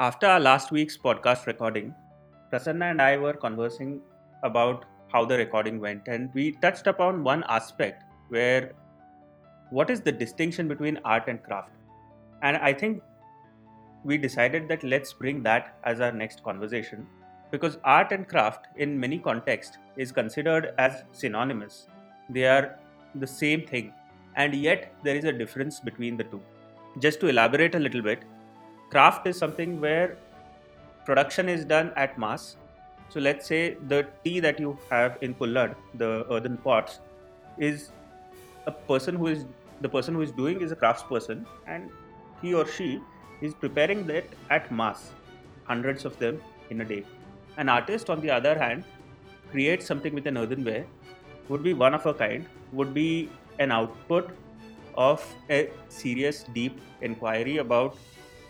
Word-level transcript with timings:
After 0.00 0.26
our 0.26 0.40
last 0.40 0.72
week's 0.72 0.96
podcast 0.96 1.44
recording, 1.46 1.94
Prasanna 2.50 2.90
and 2.90 3.02
I 3.02 3.18
were 3.18 3.34
conversing 3.34 4.00
about 4.42 4.86
how 5.12 5.26
the 5.26 5.36
recording 5.36 5.78
went, 5.78 6.08
and 6.08 6.30
we 6.32 6.52
touched 6.62 6.86
upon 6.86 7.22
one 7.22 7.44
aspect 7.50 8.04
where 8.30 8.72
what 9.68 9.90
is 9.90 10.00
the 10.00 10.10
distinction 10.10 10.68
between 10.68 10.98
art 11.04 11.24
and 11.28 11.42
craft? 11.42 11.72
And 12.40 12.56
I 12.56 12.72
think 12.72 13.02
we 14.02 14.16
decided 14.16 14.68
that 14.68 14.82
let's 14.82 15.12
bring 15.12 15.42
that 15.42 15.76
as 15.84 16.00
our 16.00 16.12
next 16.12 16.42
conversation 16.42 17.06
because 17.50 17.76
art 17.84 18.10
and 18.10 18.26
craft, 18.26 18.68
in 18.76 18.98
many 18.98 19.18
contexts, 19.18 19.76
is 19.98 20.12
considered 20.12 20.72
as 20.78 21.04
synonymous. 21.12 21.88
They 22.30 22.46
are 22.46 22.78
the 23.16 23.26
same 23.26 23.66
thing, 23.66 23.92
and 24.34 24.54
yet 24.54 24.94
there 25.04 25.16
is 25.16 25.24
a 25.24 25.32
difference 25.32 25.78
between 25.78 26.16
the 26.16 26.24
two. 26.24 26.40
Just 27.00 27.20
to 27.20 27.28
elaborate 27.28 27.74
a 27.74 27.78
little 27.78 28.00
bit, 28.00 28.22
craft 28.90 29.26
is 29.26 29.38
something 29.38 29.80
where 29.80 30.16
production 31.04 31.48
is 31.48 31.64
done 31.64 31.92
at 31.96 32.18
mass. 32.18 32.56
So 33.08 33.20
let's 33.20 33.46
say 33.46 33.76
the 33.88 34.06
tea 34.24 34.40
that 34.40 34.60
you 34.60 34.78
have 34.90 35.18
in 35.20 35.34
Kullad, 35.34 35.74
the 35.94 36.26
earthen 36.30 36.56
pots, 36.58 37.00
is 37.58 37.90
a 38.66 38.72
person 38.72 39.16
who 39.16 39.28
is 39.28 39.46
the 39.80 39.88
person 39.88 40.14
who 40.14 40.20
is 40.20 40.30
doing 40.30 40.60
is 40.60 40.72
a 40.72 40.76
craftsperson, 40.76 41.46
and 41.66 41.90
he 42.42 42.52
or 42.54 42.66
she 42.66 43.00
is 43.40 43.54
preparing 43.54 44.06
that 44.06 44.24
at 44.50 44.70
mass, 44.70 45.12
hundreds 45.64 46.04
of 46.04 46.18
them 46.18 46.40
in 46.68 46.82
a 46.82 46.84
day. 46.84 47.04
An 47.56 47.68
artist, 47.68 48.10
on 48.10 48.20
the 48.20 48.30
other 48.30 48.58
hand, 48.58 48.84
creates 49.50 49.86
something 49.86 50.14
with 50.14 50.26
an 50.26 50.36
earthenware, 50.36 50.84
would 51.48 51.62
be 51.62 51.72
one 51.72 51.94
of 51.94 52.04
a 52.04 52.12
kind, 52.12 52.46
would 52.72 52.92
be 52.92 53.30
an 53.58 53.72
output 53.72 54.36
of 54.94 55.24
a 55.48 55.70
serious, 55.88 56.44
deep 56.52 56.78
inquiry 57.00 57.56
about 57.56 57.96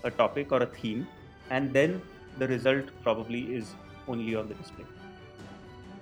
a 0.05 0.11
topic 0.11 0.53
or 0.53 0.63
a 0.63 0.67
theme, 0.67 1.07
and 1.51 1.73
then 1.73 2.01
the 2.39 2.49
result 2.49 2.87
probably 3.03 3.55
is 3.55 3.75
only 4.09 4.35
on 4.35 4.49
the 4.49 4.55
display. 4.55 4.85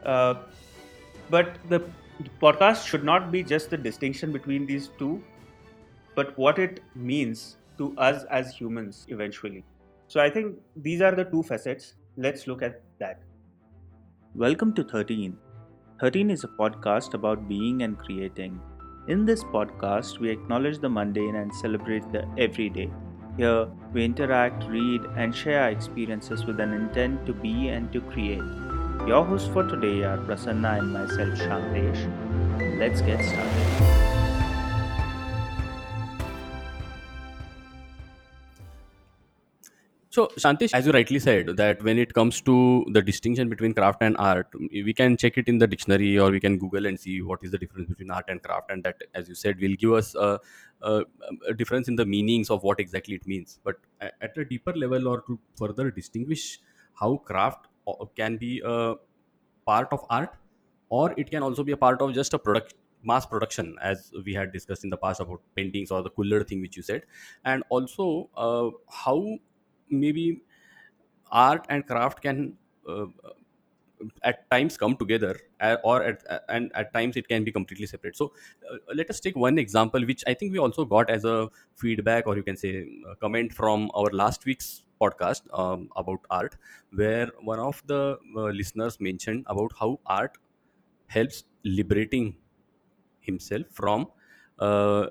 Uh, 0.05 0.35
but 1.31 1.57
the 1.69 1.83
podcast 2.41 2.87
should 2.87 3.05
not 3.05 3.31
be 3.31 3.43
just 3.43 3.71
the 3.71 3.77
distinction 3.77 4.33
between 4.33 4.67
these 4.67 4.89
two, 4.99 5.23
but 6.15 6.37
what 6.39 6.59
it 6.59 6.81
means 6.95 7.57
to 7.79 7.97
us 7.97 8.25
as 8.25 8.55
humans 8.55 9.07
eventually. 9.09 9.65
So 10.09 10.21
I 10.21 10.31
think 10.31 10.57
these 10.77 11.01
are 11.01 11.15
the 11.15 11.25
two 11.25 11.43
facets. 11.43 11.95
Let's 12.17 12.47
look 12.47 12.63
at 12.63 12.81
that. 12.99 13.21
Welcome 14.35 14.73
to 14.75 14.85
13. 14.85 15.37
13 16.01 16.31
is 16.31 16.45
a 16.45 16.49
podcast 16.49 17.15
about 17.15 17.49
being 17.49 17.83
and 17.83 17.99
creating. 17.99 18.61
In 19.09 19.25
this 19.25 19.43
podcast, 19.43 20.19
we 20.19 20.31
acknowledge 20.31 20.79
the 20.79 20.89
mundane 20.89 21.37
and 21.37 21.55
celebrate 21.55 22.11
the 22.13 22.27
everyday. 22.39 22.91
Here, 23.39 23.69
we 23.93 24.05
interact, 24.05 24.65
read, 24.65 25.03
and 25.17 25.33
share 25.33 25.63
our 25.63 25.71
experiences 25.71 26.45
with 26.45 26.59
an 26.59 26.73
intent 26.73 27.25
to 27.27 27.33
be 27.33 27.69
and 27.69 27.93
to 27.93 28.01
create. 28.01 28.43
Your 29.07 29.25
hosts 29.25 29.49
for 29.53 29.63
today 29.63 30.03
are 30.03 30.19
Prasanna 30.19 30.81
and 30.81 30.93
myself, 30.93 31.39
Shantesh. 31.39 32.81
Let's 32.81 33.01
get 33.01 33.25
started. 33.25 34.08
So, 40.11 40.29
Shantish, 40.39 40.73
as 40.73 40.87
you 40.87 40.93
rightly 40.93 41.19
said, 41.19 41.49
that 41.59 41.83
when 41.83 41.99
it 41.99 42.15
comes 42.15 42.41
to 42.43 42.87
the 42.93 43.03
distinction 43.03 43.51
between 43.51 43.75
craft 43.75 44.03
and 44.03 44.17
art, 44.17 44.49
we 44.59 44.95
can 44.95 45.19
check 45.19 45.37
it 45.37 45.49
in 45.49 45.59
the 45.59 45.67
dictionary 45.67 46.19
or 46.19 46.31
we 46.31 46.41
can 46.41 46.57
Google 46.57 46.87
and 46.87 46.99
see 46.99 47.21
what 47.21 47.41
is 47.43 47.51
the 47.51 47.59
difference 47.59 47.91
between 47.91 48.11
art 48.11 48.25
and 48.29 48.43
craft. 48.43 48.71
And 48.71 48.83
that, 48.85 49.03
as 49.15 49.29
you 49.29 49.35
said, 49.35 49.61
will 49.61 49.75
give 49.75 49.93
us 49.93 50.15
a, 50.15 50.41
a, 50.81 51.03
a 51.47 51.53
difference 51.53 51.89
in 51.89 51.97
the 51.97 52.07
meanings 52.07 52.49
of 52.49 52.63
what 52.63 52.81
exactly 52.81 53.17
it 53.17 53.27
means. 53.27 53.61
But 53.63 53.77
at 54.01 54.37
a 54.39 54.47
deeper 54.47 54.73
level, 54.73 55.09
or 55.09 55.21
to 55.23 55.39
further 55.59 55.91
distinguish 55.91 56.59
how 56.95 57.19
craft 57.19 57.67
uh, 57.87 58.07
can 58.17 58.39
be 58.39 58.63
a 58.65 58.95
part 59.67 59.89
of 59.93 60.07
art, 60.09 60.35
or 60.89 61.15
it 61.19 61.31
can 61.31 61.43
also 61.43 61.63
be 61.63 61.73
a 61.73 61.77
part 61.77 62.01
of 62.01 62.15
just 62.15 62.33
a 62.33 62.39
product 62.39 62.73
mass 63.05 63.27
production 63.27 63.77
as 63.81 64.11
we 64.25 64.35
had 64.35 64.53
discussed 64.53 64.85
in 64.85 64.91
the 64.91 64.97
past 64.97 65.21
about 65.21 65.41
paintings 65.55 65.91
or 65.91 66.03
the 66.03 66.11
kullad 66.11 66.49
thing 66.49 66.61
which 66.61 66.77
you 66.77 66.83
said 66.83 67.03
and 67.45 67.63
also 67.69 68.29
uh, 68.37 68.69
how 68.91 69.39
maybe 69.91 70.43
art 71.31 71.67
and 71.69 71.87
craft 71.87 72.23
can 72.23 72.57
uh, 72.89 73.07
at 74.23 74.49
times 74.51 74.77
come 74.77 74.97
together 74.97 75.37
uh, 75.61 75.77
or 75.83 76.03
at, 76.05 76.23
uh, 76.31 76.39
and 76.49 76.71
at 76.75 76.93
times 76.93 77.17
it 77.17 77.27
can 77.29 77.43
be 77.45 77.51
completely 77.51 77.87
separate. 77.87 78.17
So 78.17 78.33
uh, 78.71 78.77
let 78.95 79.11
us 79.11 79.19
take 79.21 79.37
one 79.37 79.59
example 79.59 80.05
which 80.07 80.23
i 80.27 80.35
think 80.35 80.53
we 80.53 80.59
also 80.59 80.85
got 80.85 81.11
as 81.11 81.25
a 81.25 81.49
feedback 81.75 82.27
or 82.27 82.37
you 82.37 82.43
can 82.43 82.57
say 82.57 82.87
a 83.11 83.17
comment 83.17 83.53
from 83.53 83.91
our 83.95 84.11
last 84.13 84.45
week's 84.45 84.85
podcast 85.01 85.43
um, 85.59 85.89
about 85.97 86.21
art 86.31 86.57
where 86.93 87.29
one 87.41 87.59
of 87.59 87.83
the 87.87 88.19
uh, 88.37 88.41
listeners 88.61 89.01
mentioned 89.01 89.45
about 89.49 89.73
how 89.79 89.99
art 90.07 90.39
helps 91.09 91.45
liberating 91.65 92.37
himself 93.21 93.67
from 93.73 94.07
uh, 94.61 95.07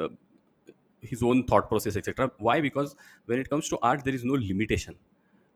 uh, 0.00 0.08
his 1.08 1.22
own 1.22 1.44
thought 1.44 1.68
process 1.68 1.96
etc 1.96 2.30
why? 2.38 2.60
Because 2.60 2.96
when 3.26 3.38
it 3.38 3.50
comes 3.50 3.68
to 3.70 3.78
art 3.82 4.04
there 4.04 4.14
is 4.14 4.24
no 4.24 4.34
limitation. 4.34 4.96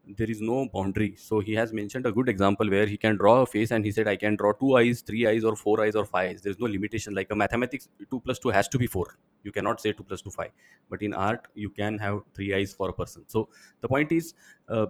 There 0.04 0.28
is 0.28 0.40
no 0.40 0.68
boundary. 0.74 1.14
So 1.16 1.38
he 1.38 1.54
has 1.54 1.72
mentioned 1.72 2.06
a 2.06 2.12
good 2.12 2.28
example 2.28 2.68
where 2.68 2.86
he 2.86 2.96
can 2.96 3.16
draw 3.16 3.42
a 3.42 3.46
face 3.46 3.70
and 3.70 3.84
he 3.84 3.92
said 3.92 4.08
i 4.08 4.16
can 4.16 4.34
draw 4.36 4.52
two 4.52 4.76
eyes 4.76 5.00
three 5.00 5.26
eyes 5.26 5.44
or 5.44 5.54
four 5.54 5.80
eyes 5.84 5.94
or 5.94 6.04
five 6.04 6.30
eyes. 6.30 6.42
There's 6.42 6.58
no 6.58 6.66
limitation. 6.66 7.14
Like 7.14 7.30
a 7.30 7.36
mathematics 7.36 7.88
2 8.10 8.20
plus 8.20 8.38
2 8.40 8.48
has 8.48 8.68
to 8.68 8.78
be 8.78 8.86
4 8.86 9.06
you 9.44 9.52
cannot 9.52 9.80
say 9.80 9.92
2 9.92 10.02
plus 10.02 10.22
2 10.22 10.30
5 10.30 10.50
but 10.90 11.02
in 11.02 11.14
art 11.14 11.46
you 11.54 11.70
can 11.70 11.98
have 11.98 12.20
three 12.34 12.52
eyes 12.54 12.72
for 12.72 12.88
a 12.88 12.92
person. 12.92 13.24
So 13.28 13.48
the 13.80 13.88
point 13.88 14.12
is 14.12 14.34
uh, 14.68 14.86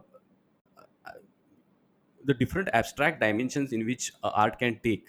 the 2.24 2.34
different 2.34 2.68
abstract 2.72 3.20
dimensions 3.20 3.72
in 3.72 3.84
which 3.84 4.12
uh, 4.22 4.30
art 4.34 4.58
can 4.58 4.78
take 4.82 5.08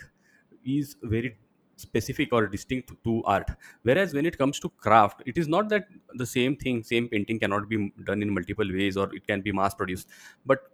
is 0.65 0.95
very 1.03 1.37
specific 1.85 2.33
or 2.33 2.41
distinct 2.47 2.91
to 3.07 3.23
art. 3.35 3.49
Whereas 3.83 4.13
when 4.13 4.25
it 4.25 4.37
comes 4.37 4.59
to 4.65 4.69
craft 4.85 5.23
it 5.25 5.37
is 5.37 5.47
not 5.55 5.69
that 5.69 5.87
the 6.23 6.25
same 6.35 6.55
thing 6.63 6.83
same 6.93 7.09
painting 7.15 7.39
cannot 7.45 7.69
be 7.73 7.79
done 8.11 8.21
in 8.27 8.33
multiple 8.39 8.77
ways 8.79 8.97
or 8.97 9.07
it 9.15 9.27
can 9.27 9.41
be 9.41 9.51
mass 9.61 9.75
produced. 9.81 10.09
But 10.45 10.69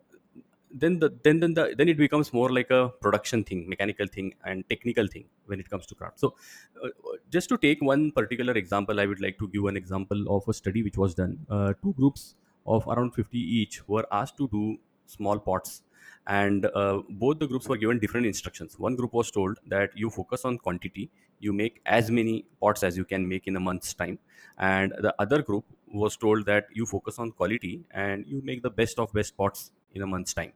then 0.71 0.99
the 0.99 1.09
then 1.23 1.39
then 1.39 1.53
the 1.57 1.63
then 1.77 1.89
it 1.89 1.97
becomes 1.97 2.31
more 2.31 2.49
like 2.57 2.69
a 2.69 2.81
production 3.03 3.43
thing 3.43 3.61
mechanical 3.67 4.07
thing 4.15 4.27
and 4.45 4.67
technical 4.69 5.07
thing 5.07 5.25
when 5.45 5.59
it 5.59 5.69
comes 5.69 5.87
to 5.87 5.95
craft. 5.95 6.19
So 6.19 6.35
uh, 6.83 6.89
just 7.29 7.49
to 7.49 7.57
take 7.57 7.81
one 7.81 8.11
particular 8.11 8.53
example 8.53 8.99
i 8.99 9.05
would 9.05 9.21
like 9.25 9.39
to 9.39 9.47
give 9.55 9.65
an 9.71 9.77
example 9.77 10.21
of 10.35 10.47
a 10.47 10.53
study 10.53 10.83
which 10.83 10.97
was 10.97 11.15
done. 11.15 11.33
Uh, 11.49 11.73
two 11.81 11.93
groups 11.93 12.35
of 12.65 12.87
around 12.87 13.11
50 13.15 13.39
each 13.39 13.87
were 13.87 14.05
asked 14.11 14.37
to 14.37 14.47
do 14.49 14.77
small 15.09 15.39
pots. 15.39 15.83
And 16.27 16.65
uh, 16.65 17.01
both 17.09 17.39
the 17.39 17.47
groups 17.47 17.67
were 17.67 17.77
given 17.77 17.99
different 17.99 18.27
instructions. 18.27 18.77
One 18.77 18.95
group 18.95 19.13
was 19.13 19.31
told 19.31 19.57
that 19.67 19.89
you 19.95 20.09
focus 20.09 20.45
on 20.45 20.57
quantity 20.59 21.09
you 21.39 21.53
make 21.53 21.81
as 21.85 22.11
many 22.11 22.45
pots 22.61 22.83
as 22.83 22.97
you 22.97 23.05
can 23.05 23.27
make 23.27 23.47
in 23.47 23.55
a 23.55 23.59
month's 23.59 23.93
time. 23.93 24.19
And 24.57 24.93
the 24.99 25.15
other 25.19 25.41
group 25.41 25.65
was 25.87 26.17
told 26.17 26.45
that 26.45 26.67
you 26.73 26.85
focus 26.85 27.17
on 27.19 27.31
quality 27.31 27.81
and 27.91 28.25
you 28.27 28.41
make 28.43 28.61
the 28.61 28.69
best 28.69 28.99
of 28.99 29.11
best 29.13 29.35
pots 29.37 29.71
in 29.93 30.01
a 30.01 30.07
month's 30.07 30.33
time. 30.33 30.51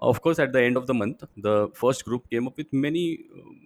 Of 0.00 0.20
course 0.22 0.38
at 0.38 0.52
the 0.52 0.62
end 0.62 0.76
of 0.76 0.86
the 0.86 0.94
month 0.94 1.24
the 1.36 1.68
first 1.74 2.04
group 2.04 2.28
came 2.30 2.46
up 2.46 2.56
with 2.56 2.72
many 2.72 3.20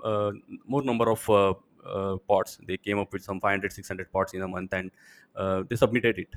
uh, 0.04 0.32
more 0.66 0.82
number 0.82 1.10
of 1.10 1.28
uh, 1.28 1.54
uh, 1.84 2.16
pots. 2.28 2.58
They 2.66 2.76
came 2.76 2.98
up 2.98 3.12
with 3.12 3.22
some 3.22 3.40
500 3.40 3.72
600 3.72 4.12
pots 4.12 4.34
in 4.34 4.42
a 4.42 4.48
month 4.48 4.72
and 4.72 4.90
uh, 5.36 5.64
they 5.68 5.76
submitted 5.76 6.18
it 6.18 6.28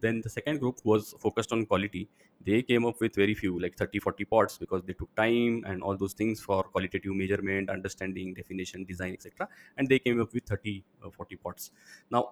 then 0.00 0.20
the 0.22 0.30
second 0.30 0.58
group 0.60 0.78
was 0.84 1.14
focused 1.18 1.52
on 1.52 1.66
quality. 1.66 2.08
They 2.40 2.62
came 2.62 2.86
up 2.86 3.00
with 3.00 3.14
very 3.14 3.34
few 3.34 3.58
like 3.60 3.76
30 3.76 3.98
40 3.98 4.24
pots 4.24 4.58
because 4.58 4.82
they 4.84 4.94
took 4.94 5.14
time 5.14 5.64
and 5.66 5.82
all 5.82 5.96
those 5.96 6.14
things 6.14 6.40
for 6.40 6.62
qualitative 6.64 7.14
measurement 7.14 7.70
understanding 7.70 8.34
definition 8.34 8.84
design 8.84 9.12
etc 9.12 9.48
and 9.76 9.88
they 9.88 9.98
came 9.98 10.20
up 10.20 10.32
with 10.32 10.44
30 10.44 10.84
uh, 11.04 11.10
40 11.10 11.36
pots 11.36 11.70
now 12.10 12.22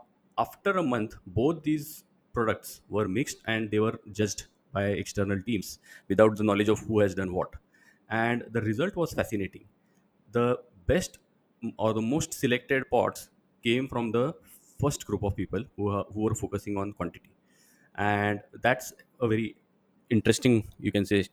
after 0.45 0.71
a 0.79 0.83
month 0.83 1.17
both 1.27 1.63
these 1.63 2.05
products 2.33 2.81
were 2.89 3.07
mixed 3.09 3.39
and 3.47 3.71
they 3.71 3.81
were 3.81 3.99
judged 4.13 4.47
by 4.73 4.85
external 5.03 5.43
teams 5.43 5.79
without 6.09 6.37
the 6.37 6.45
knowledge 6.45 6.69
of 6.69 6.79
who 6.81 7.01
has 7.01 7.15
done 7.15 7.33
what. 7.33 7.55
And 8.11 8.45
the 8.51 8.61
result 8.61 8.97
was 8.97 9.13
fascinating. 9.13 9.67
The 10.33 10.63
best 10.87 11.19
or 11.79 11.93
the 11.93 12.03
most 12.03 12.33
selected 12.35 12.89
pots 12.91 13.31
came 13.63 13.89
from 13.89 14.13
the 14.13 14.35
first 14.81 15.07
group 15.07 15.23
of 15.25 15.35
people 15.37 15.65
who, 15.77 16.03
who 16.05 16.21
were 16.23 16.35
focusing 16.35 16.77
on 16.77 16.93
quantity 16.93 17.31
and 17.99 18.41
that's 18.63 18.93
a 19.21 19.29
very 19.29 19.57
interesting 20.11 20.67
you 20.79 20.93
can 20.93 21.05
say 21.05 21.27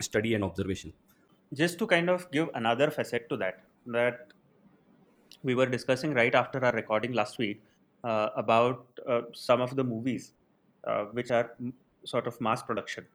study 0.00 0.34
and 0.34 0.44
observation. 0.44 0.92
Just 1.52 1.78
to 1.78 1.86
kind 1.86 2.10
of 2.10 2.30
give 2.30 2.48
another 2.54 2.90
facet 2.90 3.28
to 3.28 3.36
that 3.38 3.60
that 3.86 4.32
we 5.42 5.54
were 5.54 5.66
discussing 5.66 6.14
right 6.14 6.34
after 6.34 6.64
our 6.64 6.72
recording 6.72 7.12
last 7.12 7.38
week 7.38 7.62
uh, 8.04 8.30
about 8.36 8.86
uh, 9.06 9.22
some 9.32 9.60
of 9.60 9.76
the 9.76 9.84
movies 9.84 10.32
uh, 10.84 11.04
which 11.06 11.30
are 11.30 11.54
m- 11.60 11.72
sort 12.04 12.26
of 12.26 12.40
mass 12.40 12.62
production 12.62 13.06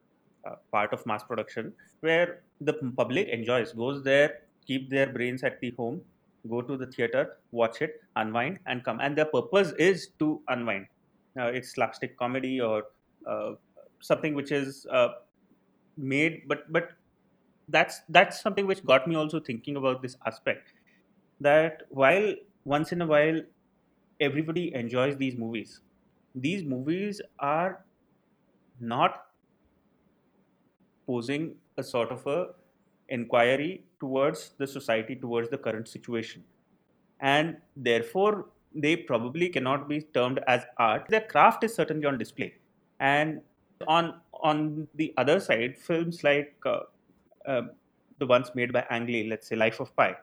uh, 0.46 0.56
part 0.70 0.92
of 0.92 1.04
mass 1.06 1.22
production 1.22 1.72
where 2.00 2.40
the 2.60 2.74
public 2.96 3.28
enjoys 3.28 3.72
goes 3.72 4.02
there 4.02 4.40
keep 4.66 4.88
their 4.90 5.06
brains 5.06 5.42
at 5.42 5.60
the 5.60 5.70
home 5.72 6.00
go 6.48 6.60
to 6.62 6.76
the 6.76 6.86
theater 6.86 7.36
watch 7.52 7.82
it 7.82 8.00
unwind 8.16 8.58
and 8.66 8.84
come. 8.84 8.98
And 9.00 9.16
their 9.16 9.26
purpose 9.26 9.72
is 9.72 10.08
to 10.18 10.42
unwind 10.48 10.86
it's 11.36 11.70
slapstick 11.70 12.16
comedy 12.18 12.60
or 12.60 12.84
uh, 13.26 13.52
something 14.00 14.34
which 14.34 14.52
is 14.52 14.86
uh, 14.90 15.08
made 15.96 16.42
but 16.48 16.70
but 16.72 16.92
that's 17.68 18.00
that's 18.08 18.40
something 18.40 18.66
which 18.66 18.84
got 18.84 19.06
me 19.06 19.14
also 19.14 19.40
thinking 19.40 19.76
about 19.76 20.02
this 20.02 20.16
aspect 20.26 20.72
that 21.40 21.82
while 21.90 22.34
once 22.64 22.92
in 22.92 23.02
a 23.02 23.06
while 23.06 23.40
everybody 24.20 24.74
enjoys 24.74 25.16
these 25.16 25.36
movies 25.36 25.80
these 26.34 26.64
movies 26.64 27.20
are 27.38 27.84
not 28.80 29.26
posing 31.06 31.56
a 31.76 31.82
sort 31.82 32.10
of 32.10 32.26
a 32.26 32.54
inquiry 33.08 33.84
towards 34.00 34.50
the 34.58 34.66
society 34.66 35.16
towards 35.16 35.48
the 35.50 35.58
current 35.58 35.88
situation. 35.88 36.44
And 37.20 37.58
therefore 37.76 38.46
they 38.74 38.96
probably 38.96 39.48
cannot 39.48 39.88
be 39.88 40.00
termed 40.00 40.40
as 40.46 40.64
art. 40.78 41.06
Their 41.08 41.22
craft 41.22 41.64
is 41.64 41.74
certainly 41.74 42.06
on 42.06 42.18
display. 42.18 42.54
And 43.00 43.42
on 43.86 44.20
on 44.42 44.88
the 44.94 45.12
other 45.16 45.40
side 45.40 45.78
films 45.78 46.22
like 46.24 46.54
uh, 46.66 46.80
uh, 47.46 47.62
the 48.18 48.26
ones 48.26 48.50
made 48.54 48.72
by 48.72 48.84
ang 48.90 49.06
lee 49.06 49.28
let's 49.28 49.48
say 49.48 49.56
life 49.56 49.80
of 49.80 49.94
pi 49.96 50.14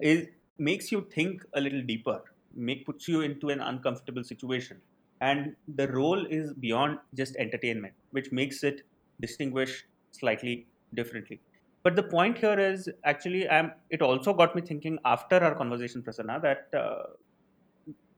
is 0.00 0.28
makes 0.58 0.92
you 0.92 1.06
think 1.14 1.44
a 1.54 1.60
little 1.60 1.82
deeper 1.82 2.20
make 2.54 2.84
puts 2.86 3.08
you 3.08 3.22
into 3.22 3.48
an 3.48 3.60
uncomfortable 3.60 4.22
situation. 4.22 4.80
And 5.20 5.54
the 5.76 5.86
role 5.88 6.26
is 6.26 6.52
beyond 6.52 6.98
just 7.14 7.36
entertainment 7.36 7.94
which 8.10 8.32
makes 8.32 8.62
it 8.64 8.82
distinguish 9.20 9.86
slightly 10.10 10.66
differently. 10.94 11.40
But 11.84 11.96
the 11.96 12.02
point 12.02 12.38
here 12.38 12.58
is 12.58 12.88
actually 13.04 13.48
I'm, 13.48 13.72
it 13.90 14.02
also 14.02 14.34
got 14.34 14.54
me 14.54 14.62
thinking 14.62 14.98
after 15.04 15.36
our 15.42 15.54
conversation 15.54 16.02
prasanna 16.02 16.42
that 16.42 16.68
uh, 16.76 17.02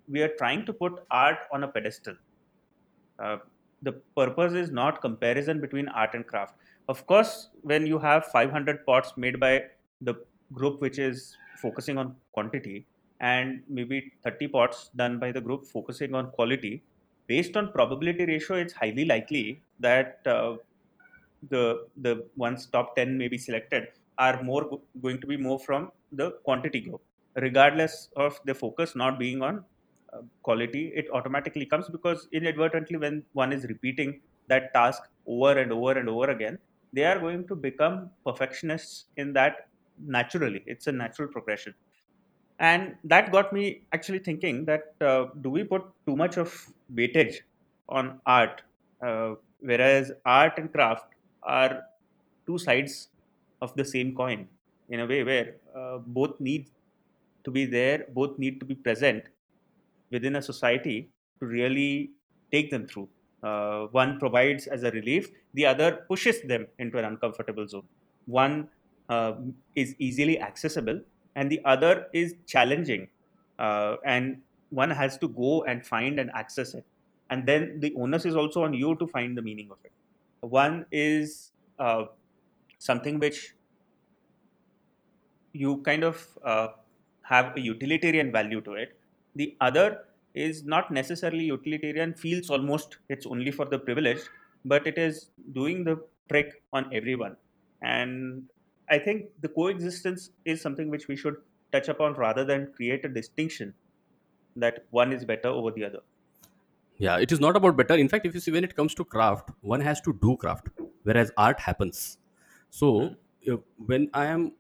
we 0.09 0.23
are 0.23 0.35
trying 0.39 0.65
to 0.67 0.73
put 0.73 1.05
art 1.11 1.39
on 1.53 1.65
a 1.65 1.69
pedestal. 1.69 2.17
Uh, 3.19 3.39
the 3.83 3.93
purpose 4.17 4.53
is 4.53 4.71
not 4.71 5.01
comparison 5.01 5.61
between 5.61 5.89
art 5.89 6.15
and 6.15 6.27
craft. 6.27 6.57
Of 6.89 7.07
course 7.07 7.51
when 7.63 7.87
you 7.87 7.99
have 7.99 8.27
500 8.27 8.85
pots 8.87 9.17
made 9.17 9.39
by 9.41 9.65
the 10.01 10.15
group 10.53 10.81
which 10.81 10.99
is 10.99 11.37
focusing 11.63 11.97
on 11.99 12.17
quantity 12.33 12.87
and 13.21 13.63
maybe 13.69 14.13
30 14.23 14.49
pots 14.49 14.91
done 14.97 15.19
by 15.19 15.33
the 15.33 15.41
group 15.41 15.65
focusing 15.65 16.15
on 16.15 16.31
quality 16.33 16.83
based 17.27 17.57
on 17.57 17.73
probability 17.73 18.27
ratio 18.27 18.57
it's 18.57 18.75
highly 18.75 19.05
likely 19.07 19.63
that 19.79 20.21
uh, 20.27 20.57
the 21.51 21.87
the 21.97 22.29
ones 22.37 22.67
top 22.67 22.95
10 22.97 23.17
may 23.19 23.29
be 23.29 23.39
selected 23.39 23.89
are 24.19 24.43
more 24.43 24.65
go- 24.71 24.83
going 25.01 25.21
to 25.21 25.27
be 25.27 25.37
more 25.37 25.59
from 25.59 25.91
the 26.13 26.31
quantity 26.49 26.81
group 26.81 27.03
regardless 27.47 28.09
of 28.17 28.41
the 28.45 28.55
focus 28.55 28.95
not 28.97 29.19
being 29.19 29.43
on 29.43 29.65
quality 30.43 30.93
it 30.95 31.07
automatically 31.13 31.67
comes 31.67 31.89
because 31.89 32.29
inadvertently 32.33 32.97
when 32.97 33.25
one 33.33 33.53
is 33.53 33.65
repeating 33.65 34.21
that 34.49 34.73
task 34.75 35.03
over 35.27 35.59
and 35.59 35.73
over 35.73 35.93
and 35.99 36.09
over 36.09 36.31
again 36.31 36.59
they 36.93 37.05
are 37.05 37.19
going 37.19 37.47
to 37.49 37.57
become 37.57 38.11
perfectionists 38.25 39.07
in 39.17 39.33
that 39.33 39.69
naturally. 39.99 40.63
It's 40.67 40.87
a 40.87 40.93
natural 40.93 41.29
progression. 41.29 41.75
And 42.59 42.97
that 43.05 43.33
got 43.33 43.53
me 43.53 43.87
actually 43.93 44.21
thinking 44.21 44.65
that 44.67 44.95
uh, 45.01 45.27
do 45.41 45.51
we 45.51 45.65
put 45.65 45.83
too 46.07 46.15
much 46.17 46.37
of 46.39 46.73
weightage 46.95 47.37
on 47.89 48.21
art 48.27 48.63
uh, 49.03 49.35
whereas 49.61 50.13
art 50.25 50.59
and 50.59 50.73
craft 50.73 51.15
are 51.43 51.83
two 52.47 52.59
sides 52.59 53.09
of 53.61 53.75
the 53.75 53.85
same 53.85 54.15
coin 54.15 54.49
in 54.89 55.01
a 55.01 55.07
way 55.07 55.25
where 55.25 55.57
uh, 55.75 55.99
both 55.99 56.39
need 56.41 56.71
to 57.45 57.51
be 57.51 57.65
there 57.67 58.07
both 58.11 58.39
need 58.39 58.61
to 58.61 58.67
be 58.67 58.75
present 58.75 59.25
within 60.11 60.37
a 60.37 60.43
society 60.43 61.11
to 61.41 61.47
really 61.47 62.13
take 62.53 62.71
them 62.71 62.87
through. 62.87 63.09
Uh, 63.43 63.87
one 63.89 64.19
provides 64.19 64.67
as 64.67 64.83
a 64.85 64.91
relief 64.93 65.29
the 65.53 65.67
other 65.67 66.05
pushes 66.09 66.41
them 66.43 66.67
into 66.79 66.99
an 66.99 67.05
uncomfortable 67.05 67.67
zone. 67.69 67.87
One 68.27 68.71
uh, 69.09 69.35
is 69.75 69.95
easily 69.99 70.41
accessible 70.41 71.03
and 71.35 71.51
the 71.51 71.61
other 71.65 72.09
is 72.13 72.37
challenging 72.47 73.09
uh, 73.59 73.97
and 74.05 74.43
one 74.71 74.91
has 74.91 75.19
to 75.19 75.29
go 75.29 75.65
and 75.65 75.85
find 75.87 76.19
and 76.19 76.31
access 76.35 76.75
it. 76.75 76.87
And 77.31 77.47
then 77.47 77.81
the 77.81 77.95
onus 77.97 78.25
is 78.25 78.37
also 78.37 78.63
on 78.65 78.73
you 78.75 78.97
to 78.97 79.07
find 79.07 79.37
the 79.37 79.43
meaning 79.43 79.71
of 79.71 79.79
it. 79.85 79.93
One 80.41 80.87
is 80.91 81.53
uh, 81.79 82.07
something 82.79 83.19
which 83.19 83.55
you 85.53 85.83
kind 85.83 86.05
of 86.05 86.39
uh, 86.43 86.69
have 87.23 87.57
a 87.57 87.61
utilitarian 87.61 88.33
value 88.33 88.61
to 88.63 88.75
it 88.75 88.99
the 89.35 89.57
other 89.61 90.07
is 90.35 90.65
not 90.65 90.91
necessarily 90.91 91.45
utilitarian 91.45 92.15
feels 92.15 92.51
almost 92.51 92.99
it's 93.09 93.27
only 93.27 93.51
for 93.51 93.65
the 93.67 93.79
privileged 93.79 94.29
but 94.65 94.87
it 94.87 94.99
is 94.99 95.31
doing 95.53 95.85
the 95.85 95.97
trick 96.29 96.63
on 96.73 96.93
everyone 96.93 97.37
and 97.83 98.49
i 98.91 98.99
think 98.99 99.31
the 99.41 99.49
coexistence 99.49 100.31
is 100.45 100.61
something 100.61 100.91
which 100.91 101.07
we 101.09 101.17
should 101.17 101.37
touch 101.73 101.89
upon 101.89 102.15
rather 102.15 102.45
than 102.45 102.73
create 102.73 103.05
a 103.05 103.09
distinction 103.09 103.75
that 104.57 104.87
one 104.91 105.13
is 105.13 105.25
better 105.25 105.49
over 105.49 105.71
the 105.71 105.85
other 105.85 106.01
Yeah, 106.97 107.19
it 107.19 107.33
is 107.33 107.41
not 107.41 107.57
about 107.57 107.77
better. 107.77 107.95
In 107.95 108.09
fact, 108.09 108.27
if 108.27 108.35
you 108.35 108.41
see 108.41 108.53
when 108.53 108.65
it 108.65 108.77
comes 108.77 108.95
to 108.95 109.05
craft, 109.05 109.51
one 109.61 109.81
has 109.81 110.01
to 110.03 110.13
do 110.23 110.37
craft, 110.37 110.69
whereas 111.03 111.33
art 111.37 111.59
happens. 111.61 112.19
So 112.71 113.17
uh, 113.51 113.57
when 113.77 114.11
I 114.15 114.27
am 114.27 114.53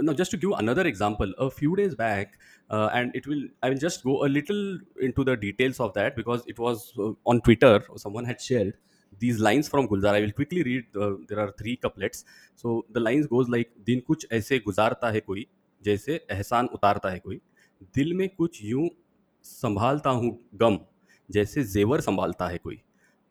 no, 0.00 0.12
just 0.12 0.30
to 0.30 0.36
give 0.36 0.52
another 0.58 0.86
example, 0.86 1.32
a 1.38 1.50
few 1.50 1.76
days 1.76 1.94
back, 1.94 2.38
uh, 2.70 2.88
and 2.92 3.14
it 3.14 3.26
will 3.26 3.42
I 3.62 3.70
will 3.70 3.78
just 3.78 4.04
go 4.04 4.24
a 4.24 4.28
little 4.28 4.78
into 5.00 5.24
the 5.24 5.36
details 5.36 5.80
of 5.80 5.94
that 5.94 6.16
because 6.16 6.42
it 6.46 6.58
was 6.58 6.92
uh, 6.98 7.12
on 7.26 7.40
Twitter. 7.40 7.82
Someone 7.96 8.24
had 8.24 8.40
shared 8.40 8.74
these 9.18 9.38
lines 9.38 9.68
from 9.68 9.88
Gulzar. 9.88 10.14
I 10.14 10.20
will 10.20 10.32
quickly 10.32 10.62
read. 10.62 10.84
Uh, 10.96 11.12
there 11.28 11.40
are 11.40 11.52
three 11.52 11.76
couplets. 11.76 12.24
So 12.56 12.84
the 12.90 13.00
lines 13.00 13.26
goes 13.26 13.48
like 13.48 13.70
दिन 13.86 14.00
कुछ 14.08 14.26
ऐसे 14.32 14.58
गुजारता 14.66 15.10
है 15.10 15.20
कोई 15.20 15.46
जैसे 15.84 16.20
एहसान 16.30 16.66
उतारता 16.74 17.10
है 17.10 17.18
कोई 17.18 17.40
दिल 17.94 18.12
में 18.14 18.28
कुछ 18.28 18.64
यूँ 18.64 18.88
संभालता 19.44 20.10
हूँ 20.10 20.38
गम 20.62 20.78
जैसे 21.30 21.64
जेवर 21.64 22.00
संभालता 22.00 22.48
है 22.48 22.58
कोई 22.58 22.80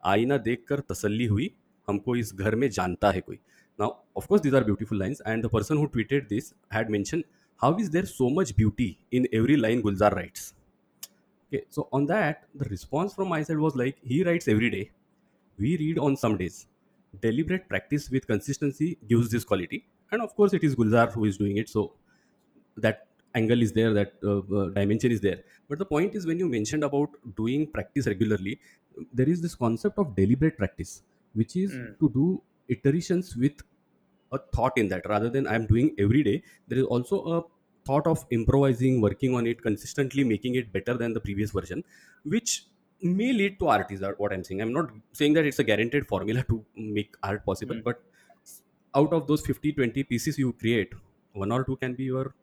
आईना 0.05 0.37
देखकर 0.37 0.79
तसल्ली 0.89 1.25
हुई 1.25 1.49
हमको 1.89 2.15
इस 2.15 2.33
घर 2.35 2.55
में 2.55 2.69
जानता 2.69 3.11
है 3.11 3.21
कोई 3.21 3.39
now 3.79 3.89
of 4.15 4.27
course 4.27 4.41
these 4.41 4.53
are 4.53 4.63
beautiful 4.63 4.97
lines 4.97 5.21
and 5.21 5.43
the 5.43 5.49
person 5.49 5.77
who 5.77 5.87
tweeted 5.87 6.27
this 6.29 6.53
had 6.71 6.89
mentioned 6.89 7.23
how 7.61 7.75
is 7.77 7.89
there 7.89 8.05
so 8.05 8.29
much 8.29 8.55
beauty 8.55 8.89
in 9.11 9.27
every 9.33 9.57
line 9.57 9.81
gulzar 9.81 10.13
writes. 10.15 10.53
Okay 11.47 11.63
so 11.69 11.87
on 11.91 12.05
that 12.07 12.47
the 12.55 12.65
response 12.69 13.13
from 13.15 13.29
my 13.29 13.41
side 13.43 13.57
was 13.59 13.75
like 13.75 13.97
he 14.03 14.23
writes 14.23 14.47
every 14.47 14.69
day. 14.69 14.91
We 15.57 15.77
read 15.77 15.97
on 15.99 16.15
some 16.17 16.37
days. 16.37 16.67
Deliberate 17.21 17.67
practice 17.69 18.09
with 18.11 18.27
consistency 18.27 18.97
gives 19.07 19.29
this 19.31 19.43
quality. 19.43 19.85
And 20.11 20.21
of 20.21 20.35
course 20.35 20.53
it 20.53 20.63
is 20.63 20.75
gulzar 20.75 21.11
who 21.13 21.25
is 21.25 21.37
doing 21.37 21.57
it 21.57 21.69
so 21.69 21.93
that 22.77 23.07
angle 23.35 23.61
is 23.61 23.73
there 23.73 23.93
that 23.93 24.13
uh, 24.23 24.39
uh, 24.39 24.69
dimension 24.69 25.11
is 25.11 25.21
there. 25.21 25.43
But 25.69 25.79
the 25.79 25.85
point 25.85 26.15
is 26.15 26.25
when 26.25 26.39
you 26.39 26.47
mentioned 26.49 26.83
about 26.83 27.09
doing 27.35 27.67
practice 27.67 28.07
regularly 28.07 28.59
there 29.13 29.29
is 29.29 29.41
this 29.41 29.55
concept 29.55 29.97
of 29.99 30.15
deliberate 30.15 30.57
practice 30.57 31.03
which 31.33 31.55
is 31.55 31.79
Mm. 31.79 31.99
to 31.99 32.09
do 32.09 32.41
iterations 32.69 33.35
with 33.35 33.61
a 34.31 34.37
thought 34.55 34.77
in 34.77 34.87
that 34.89 35.05
rather 35.13 35.29
than 35.29 35.47
i'm 35.47 35.65
doing 35.65 35.93
every 35.97 36.23
day 36.23 36.41
there 36.67 36.79
is 36.79 36.85
also 36.85 37.17
a 37.37 37.43
thought 37.85 38.07
of 38.07 38.25
improvising 38.31 38.99
working 39.01 39.33
on 39.35 39.47
it 39.47 39.61
consistently 39.61 40.23
making 40.23 40.55
it 40.55 40.71
better 40.73 40.95
than 40.95 41.13
the 41.13 41.19
previous 41.27 41.51
version 41.51 41.83
which 42.23 42.65
may 43.01 43.31
lead 43.31 43.57
to 43.59 43.67
art 43.67 43.91
is 43.91 44.01
what 44.17 44.33
i'm 44.33 44.43
saying 44.43 44.61
i'm 44.61 44.73
not 44.73 44.89
saying 45.13 45.33
that 45.33 45.45
it's 45.45 45.59
a 45.59 45.63
guaranteed 45.63 46.07
formula 46.07 46.43
to 46.43 46.63
make 46.75 47.15
art 47.23 47.45
possible 47.45 47.75
Mm. 47.75 47.83
but 47.83 48.01
out 48.95 49.13
of 49.13 49.27
those 49.27 49.45
50 49.45 49.71
20 49.73 50.03
pieces 50.03 50.37
you 50.37 50.51
create 50.53 50.93
one 51.33 51.51
or 51.51 51.63
two 51.63 51.77
can 51.77 51.93
be 51.93 52.05
your 52.05 52.33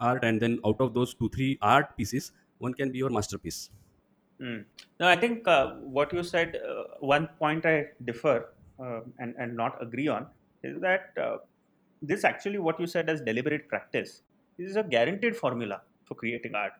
art 0.00 0.24
and 0.24 0.40
then 0.40 0.58
out 0.64 0.80
of 0.80 0.94
those 0.94 1.14
two 1.14 1.28
three 1.36 1.58
art 1.60 1.96
pieces 1.96 2.32
one 2.58 2.74
can 2.74 2.90
be 2.92 2.98
your 2.98 3.10
masterpiece 3.10 3.70
Mm. 4.40 4.64
No, 4.98 5.06
I 5.06 5.16
think 5.16 5.46
uh, 5.46 5.74
what 5.96 6.12
you 6.12 6.22
said, 6.24 6.56
uh, 6.56 6.84
one 6.98 7.28
point 7.38 7.64
I 7.64 7.90
differ 8.04 8.48
uh, 8.82 9.00
and, 9.18 9.34
and 9.38 9.56
not 9.56 9.80
agree 9.82 10.08
on 10.08 10.26
is 10.62 10.80
that 10.80 11.12
uh, 11.20 11.36
this 12.02 12.24
actually, 12.24 12.58
what 12.58 12.78
you 12.80 12.86
said 12.86 13.08
as 13.08 13.20
deliberate 13.20 13.68
practice, 13.68 14.22
this 14.58 14.70
is 14.70 14.76
a 14.76 14.82
guaranteed 14.82 15.36
formula 15.36 15.82
for 16.04 16.14
creating 16.14 16.54
art. 16.54 16.72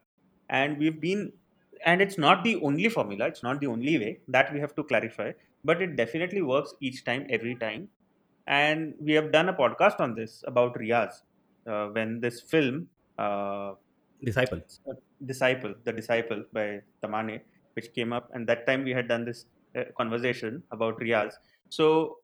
And 0.48 0.78
we've 0.78 1.00
been, 1.00 1.32
and 1.84 2.02
it's 2.02 2.18
not 2.18 2.44
the 2.44 2.56
only 2.56 2.88
formula, 2.88 3.26
it's 3.26 3.42
not 3.42 3.60
the 3.60 3.66
only 3.66 3.98
way 3.98 4.20
that 4.28 4.52
we 4.52 4.60
have 4.60 4.74
to 4.76 4.84
clarify, 4.84 5.32
but 5.64 5.80
it 5.80 5.96
definitely 5.96 6.42
works 6.42 6.74
each 6.80 7.04
time, 7.04 7.26
every 7.30 7.54
time. 7.54 7.88
And 8.46 8.94
we 9.00 9.12
have 9.12 9.32
done 9.32 9.48
a 9.48 9.54
podcast 9.54 10.00
on 10.00 10.14
this 10.14 10.44
about 10.46 10.74
Riyaz 10.74 11.22
uh, 11.66 11.86
when 11.88 12.20
this 12.20 12.40
film. 12.40 12.88
Uh, 13.18 13.74
disciple 14.24 14.60
disciple 15.26 15.74
the 15.84 15.92
disciple 15.92 16.42
by 16.52 16.80
Tamhane 17.02 17.40
which 17.74 17.92
came 17.92 18.12
up 18.12 18.30
and 18.32 18.46
that 18.46 18.66
time 18.66 18.84
we 18.84 18.90
had 18.90 19.08
done 19.08 19.24
this 19.24 19.44
uh, 19.44 19.53
conversation 19.96 20.62
about 20.72 20.98
riyaz. 21.00 21.32
So 21.68 22.18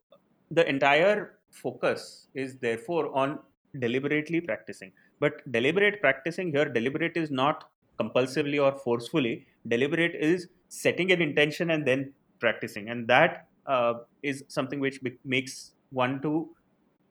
the 0.51 0.69
entire 0.69 1.39
focus 1.51 2.29
is 2.35 2.57
therefore 2.59 3.15
on 3.17 3.39
deliberately 3.79 4.41
practicing. 4.41 4.93
But 5.21 5.51
deliberate 5.53 6.01
practicing 6.01 6.51
here 6.51 6.65
deliberate 6.65 7.17
is 7.17 7.31
not 7.31 7.69
compulsively 8.01 8.63
or 8.63 8.79
forcefully. 8.79 9.47
Deliberate 9.69 10.15
is 10.15 10.49
setting 10.69 11.13
an 11.13 11.21
intention 11.21 11.71
and 11.71 11.87
then 11.87 12.13
practicing. 12.39 12.89
And 12.89 13.07
that 13.09 13.47
uh, 13.67 13.95
is 14.23 14.45
something 14.49 14.81
which 14.81 15.03
be- 15.03 15.19
makes 15.25 15.73
one 15.91 16.23
to 16.23 16.49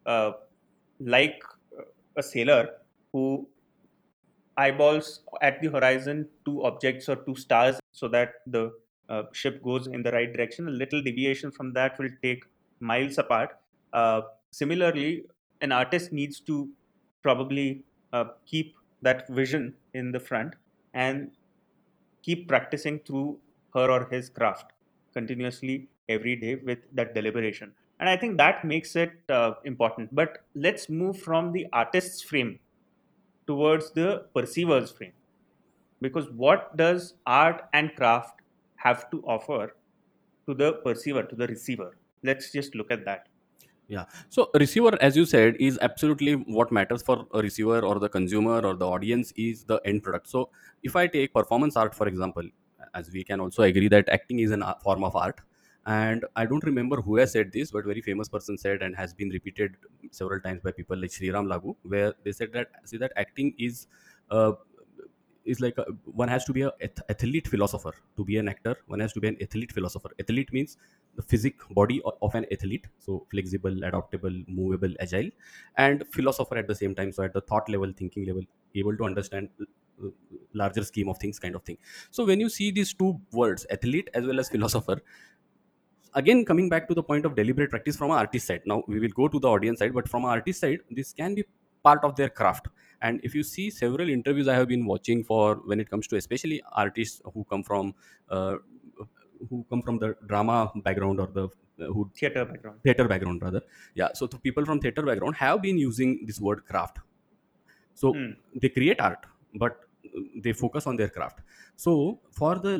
uh, 0.05 0.31
like 0.99 1.41
a 2.17 2.23
sailor 2.23 2.69
who 3.13 3.47
eyeballs 4.57 5.21
at 5.41 5.61
the 5.61 5.69
horizon 5.69 6.27
two 6.45 6.63
objects 6.65 7.07
or 7.07 7.15
two 7.27 7.35
stars 7.35 7.79
so 7.91 8.07
that 8.07 8.33
the 8.47 8.71
uh, 9.09 9.23
ship 9.33 9.61
goes 9.63 9.87
in 9.87 10.03
the 10.03 10.11
right 10.11 10.31
direction. 10.31 10.67
A 10.67 10.71
little 10.71 11.01
deviation 11.01 11.51
from 11.51 11.73
that 11.73 11.97
will 11.99 12.09
take 12.21 12.43
miles 12.79 13.17
apart. 13.17 13.57
Uh, 13.93 14.21
similarly, 14.51 15.25
an 15.61 15.71
artist 15.71 16.11
needs 16.13 16.39
to 16.41 16.69
probably 17.21 17.83
uh, 18.13 18.25
keep 18.45 18.75
that 19.01 19.27
vision 19.29 19.73
in 19.93 20.11
the 20.11 20.19
front 20.19 20.55
and 20.93 21.31
keep 22.21 22.47
practicing 22.47 22.99
through 22.99 23.37
her 23.73 23.89
or 23.89 24.07
his 24.09 24.29
craft 24.29 24.73
continuously 25.13 25.87
every 26.07 26.35
day 26.35 26.55
with 26.55 26.79
that 26.93 27.13
deliberation. 27.13 27.71
And 27.99 28.09
I 28.09 28.15
think 28.15 28.37
that 28.37 28.63
makes 28.63 28.95
it 28.95 29.11
uh, 29.29 29.53
important. 29.65 30.13
But 30.15 30.43
let's 30.55 30.89
move 30.89 31.19
from 31.19 31.51
the 31.51 31.67
artist's 31.73 32.21
frame 32.21 32.59
towards 33.45 33.91
the 33.91 34.25
perceiver's 34.33 34.91
frame. 34.91 35.11
Because 36.01 36.29
what 36.31 36.77
does 36.77 37.15
art 37.25 37.63
and 37.73 37.93
craft 37.95 38.41
have 38.83 39.09
to 39.11 39.21
offer 39.25 39.75
to 40.47 40.53
the 40.53 40.73
perceiver, 40.83 41.23
to 41.23 41.35
the 41.35 41.47
receiver? 41.47 41.97
Let's 42.23 42.51
just 42.51 42.75
look 42.75 42.91
at 42.91 43.05
that. 43.05 43.27
Yeah. 43.87 44.05
So 44.29 44.49
receiver, 44.53 44.97
as 45.01 45.17
you 45.17 45.25
said, 45.25 45.55
is 45.59 45.79
absolutely 45.81 46.33
what 46.33 46.71
matters 46.71 47.01
for 47.01 47.25
a 47.33 47.41
receiver 47.41 47.79
or 47.79 47.99
the 47.99 48.07
consumer 48.07 48.61
or 48.61 48.75
the 48.75 48.87
audience 48.87 49.33
is 49.35 49.63
the 49.63 49.81
end 49.83 50.03
product. 50.03 50.27
So 50.27 50.49
if 50.83 50.95
I 50.95 51.07
take 51.07 51.33
performance 51.33 51.75
art, 51.75 51.95
for 51.95 52.07
example, 52.07 52.43
as 52.93 53.09
we 53.11 53.23
can 53.23 53.39
also 53.39 53.63
agree 53.63 53.87
that 53.87 54.07
acting 54.09 54.39
is 54.39 54.51
a 54.51 54.77
form 54.83 55.03
of 55.03 55.15
art. 55.15 55.41
And 55.85 56.25
I 56.35 56.45
don't 56.45 56.63
remember 56.63 57.01
who 57.01 57.17
has 57.17 57.31
said 57.31 57.51
this, 57.51 57.71
but 57.71 57.83
very 57.85 58.01
famous 58.01 58.29
person 58.29 58.57
said 58.59 58.83
and 58.83 58.95
has 58.95 59.13
been 59.13 59.29
repeated 59.29 59.75
several 60.11 60.39
times 60.39 60.61
by 60.61 60.71
people 60.71 60.97
like 60.97 61.09
Shreeram 61.09 61.47
Lagoo, 61.47 61.75
where 61.81 62.13
they 62.23 62.31
said 62.31 62.53
that 62.53 62.67
see 62.85 62.97
that 62.97 63.11
acting 63.15 63.55
is 63.57 63.87
uh, 64.29 64.51
is 65.49 65.59
like 65.59 65.77
a, 65.77 65.85
one 66.21 66.27
has 66.29 66.45
to 66.45 66.53
be 66.53 66.61
a 66.61 66.71
ath- 66.81 67.01
athlete 67.09 67.47
philosopher 67.47 67.93
to 68.17 68.25
be 68.25 68.37
an 68.37 68.49
actor. 68.49 68.75
One 68.87 68.99
has 68.99 69.13
to 69.13 69.21
be 69.21 69.27
an 69.27 69.37
athlete 69.41 69.71
philosopher. 69.71 70.09
Athlete 70.19 70.53
means 70.53 70.77
the 71.15 71.21
physic 71.23 71.55
body 71.71 72.01
of 72.21 72.35
an 72.35 72.45
athlete, 72.51 72.87
so 72.99 73.25
flexible, 73.31 73.83
adaptable, 73.83 74.43
movable, 74.47 74.93
agile, 74.99 75.29
and 75.77 76.05
philosopher 76.13 76.57
at 76.57 76.67
the 76.67 76.75
same 76.75 76.95
time. 76.95 77.11
So 77.11 77.23
at 77.23 77.33
the 77.33 77.41
thought 77.41 77.69
level, 77.69 77.91
thinking 77.95 78.25
level, 78.25 78.43
able 78.75 78.95
to 78.97 79.03
understand 79.05 79.49
larger 80.53 80.83
scheme 80.83 81.09
of 81.09 81.17
things, 81.17 81.39
kind 81.39 81.55
of 81.55 81.63
thing. 81.63 81.77
So 82.11 82.25
when 82.25 82.39
you 82.39 82.49
see 82.49 82.71
these 82.71 82.93
two 82.93 83.19
words, 83.31 83.65
athlete 83.69 84.09
as 84.13 84.25
well 84.25 84.39
as 84.39 84.49
philosopher, 84.49 85.01
again 86.15 86.43
coming 86.45 86.69
back 86.69 86.87
to 86.87 86.93
the 86.93 87.03
point 87.03 87.25
of 87.25 87.35
deliberate 87.35 87.69
practice 87.69 87.97
from 87.97 88.11
an 88.11 88.17
artist 88.17 88.47
side 88.47 88.61
now 88.65 88.83
we 88.87 88.99
will 88.99 89.15
go 89.21 89.27
to 89.27 89.39
the 89.39 89.47
audience 89.47 89.79
side 89.79 89.93
but 89.93 90.07
from 90.07 90.23
an 90.23 90.29
artist 90.31 90.59
side 90.61 90.79
this 90.89 91.13
can 91.13 91.35
be 91.35 91.43
part 91.83 92.03
of 92.03 92.15
their 92.15 92.29
craft 92.29 92.67
and 93.01 93.19
if 93.23 93.35
you 93.35 93.43
see 93.43 93.69
several 93.69 94.09
interviews 94.09 94.47
i 94.47 94.55
have 94.55 94.67
been 94.67 94.85
watching 94.85 95.23
for 95.23 95.55
when 95.71 95.79
it 95.79 95.89
comes 95.89 96.07
to 96.07 96.15
especially 96.15 96.61
artists 96.71 97.21
who 97.33 97.43
come 97.45 97.63
from 97.63 97.93
uh, 98.29 98.57
who 99.49 99.65
come 99.69 99.81
from 99.81 99.97
the 99.99 100.15
drama 100.27 100.71
background 100.87 101.19
or 101.19 101.27
the 101.27 101.45
uh, 101.47 101.85
who 101.95 102.11
Theater 102.13 102.45
background. 102.45 102.81
theater 102.83 103.07
background 103.11 103.41
rather 103.41 103.61
yeah 103.95 104.09
so 104.13 104.27
the 104.27 104.37
people 104.47 104.65
from 104.65 104.79
theater 104.79 105.03
background 105.09 105.35
have 105.35 105.61
been 105.61 105.77
using 105.77 106.11
this 106.25 106.39
word 106.47 106.65
craft 106.65 106.99
so 107.93 108.09
Hmm. 108.11 108.31
they 108.61 108.69
create 108.69 108.99
art 108.99 109.25
but 109.55 109.81
they 110.45 110.53
focus 110.53 110.87
on 110.87 110.95
their 110.95 111.09
craft 111.17 111.39
so 111.75 111.93
for 112.39 112.53
the 112.67 112.75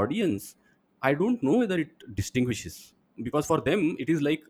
audience 0.00 0.56
i 1.02 1.12
don't 1.14 1.42
know 1.42 1.56
whether 1.62 1.78
it 1.84 1.92
distinguishes 2.20 2.76
because 3.28 3.46
for 3.46 3.60
them 3.68 3.96
it 3.98 4.08
is 4.14 4.22
like 4.22 4.42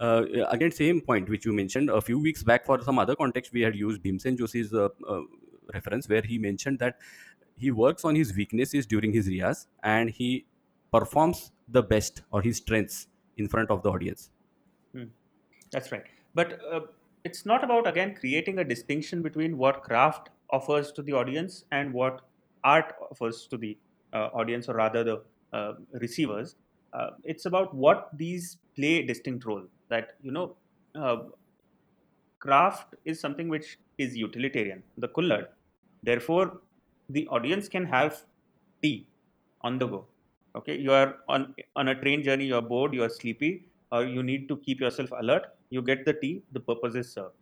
uh, 0.00 0.22
again 0.50 0.70
same 0.70 1.00
point 1.00 1.28
which 1.28 1.44
you 1.46 1.52
mentioned 1.52 1.90
a 1.90 2.00
few 2.00 2.18
weeks 2.18 2.42
back 2.42 2.64
for 2.66 2.82
some 2.82 2.98
other 2.98 3.16
context 3.16 3.52
we 3.52 3.62
had 3.62 3.74
used 3.74 4.02
bhimsen 4.02 4.36
joshi's 4.36 4.72
uh, 4.74 4.88
uh, 5.08 5.20
reference 5.74 6.08
where 6.08 6.22
he 6.22 6.38
mentioned 6.38 6.78
that 6.78 6.98
he 7.56 7.70
works 7.70 8.04
on 8.04 8.14
his 8.14 8.34
weaknesses 8.36 8.86
during 8.86 9.12
his 9.12 9.28
riyaz 9.28 9.66
and 9.82 10.10
he 10.10 10.44
performs 10.92 11.52
the 11.68 11.82
best 11.82 12.22
or 12.30 12.42
his 12.42 12.58
strengths 12.58 13.06
in 13.38 13.48
front 13.48 13.70
of 13.70 13.82
the 13.82 13.90
audience 13.90 14.30
Hmm. 14.96 15.04
That's 15.70 15.92
right. 15.92 16.04
But 16.34 16.58
uh, 16.72 16.80
it's 17.24 17.44
not 17.44 17.64
about, 17.64 17.86
again, 17.86 18.14
creating 18.14 18.58
a 18.58 18.64
distinction 18.64 19.22
between 19.22 19.58
what 19.58 19.82
craft 19.82 20.30
offers 20.50 20.92
to 20.92 21.02
the 21.02 21.12
audience 21.12 21.64
and 21.70 21.92
what 21.92 22.22
art 22.64 22.94
offers 23.10 23.46
to 23.48 23.56
the 23.56 23.76
uh, 24.12 24.28
audience, 24.32 24.68
or 24.68 24.74
rather 24.74 25.04
the 25.04 25.22
uh, 25.52 25.72
receivers. 26.00 26.56
It's 27.24 27.44
about 27.44 27.74
what 27.74 28.08
these 28.16 28.56
play 28.74 29.02
distinct 29.02 29.44
role. 29.44 29.64
That, 29.88 30.16
you 30.22 30.32
know, 30.32 30.56
uh, 30.94 31.16
craft 32.38 32.94
is 33.04 33.20
something 33.20 33.48
which 33.48 33.78
is 33.98 34.16
utilitarian, 34.16 34.82
the 34.98 35.08
kullad. 35.08 35.46
Therefore, 36.02 36.60
the 37.08 37.26
audience 37.28 37.68
can 37.68 37.86
have 37.86 38.24
tea 38.82 39.06
on 39.62 39.78
the 39.78 39.86
go. 39.86 40.06
Okay, 40.54 40.76
you 40.78 40.92
are 40.92 41.18
on 41.28 41.54
on 41.76 41.88
a 41.88 41.94
train 41.94 42.22
journey, 42.22 42.46
you 42.46 42.56
are 42.56 42.62
bored, 42.62 42.94
you 42.94 43.02
are 43.02 43.08
sleepy, 43.08 43.68
or 43.92 44.04
you 44.04 44.22
need 44.22 44.48
to 44.48 44.56
keep 44.58 44.80
yourself 44.80 45.10
alert. 45.20 45.48
You 45.70 45.82
get 45.82 46.04
the 46.04 46.14
tea, 46.14 46.42
the 46.52 46.60
purpose 46.60 46.94
is 46.94 47.12
served. 47.12 47.34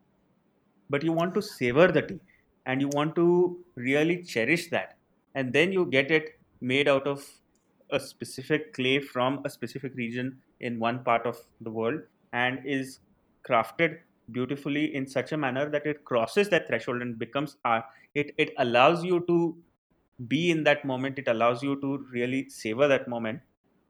But 0.90 1.02
you 1.02 1.12
want 1.12 1.34
to 1.34 1.42
savor 1.42 1.88
the 1.88 2.02
tea, 2.02 2.20
and 2.66 2.80
you 2.80 2.88
want 2.88 3.14
to 3.16 3.58
really 3.76 4.22
cherish 4.22 4.68
that, 4.70 4.96
and 5.34 5.52
then 5.52 5.72
you 5.72 5.86
get 5.86 6.10
it 6.10 6.38
made 6.60 6.88
out 6.88 7.06
of 7.06 7.24
a 7.90 8.00
specific 8.00 8.72
clay 8.74 8.98
from 8.98 9.40
a 9.44 9.50
specific 9.50 9.94
region 9.94 10.40
in 10.60 10.78
one 10.78 11.04
part 11.04 11.26
of 11.26 11.38
the 11.60 11.70
world, 11.70 12.00
and 12.42 12.60
is 12.64 12.98
crafted 13.48 13.98
beautifully 14.32 14.84
in 14.94 15.06
such 15.06 15.32
a 15.32 15.36
manner 15.36 15.68
that 15.70 15.86
it 15.86 16.04
crosses 16.04 16.48
that 16.50 16.66
threshold 16.68 17.02
and 17.02 17.18
becomes 17.18 17.56
art. 17.64 17.84
It 18.14 18.34
it 18.38 18.52
allows 18.58 19.04
you 19.04 19.20
to 19.28 19.38
be 20.28 20.50
in 20.50 20.64
that 20.64 20.84
moment. 20.84 21.18
It 21.18 21.28
allows 21.28 21.62
you 21.62 21.80
to 21.80 21.98
really 22.10 22.48
savor 22.48 22.88
that 22.88 23.08
moment. 23.08 23.40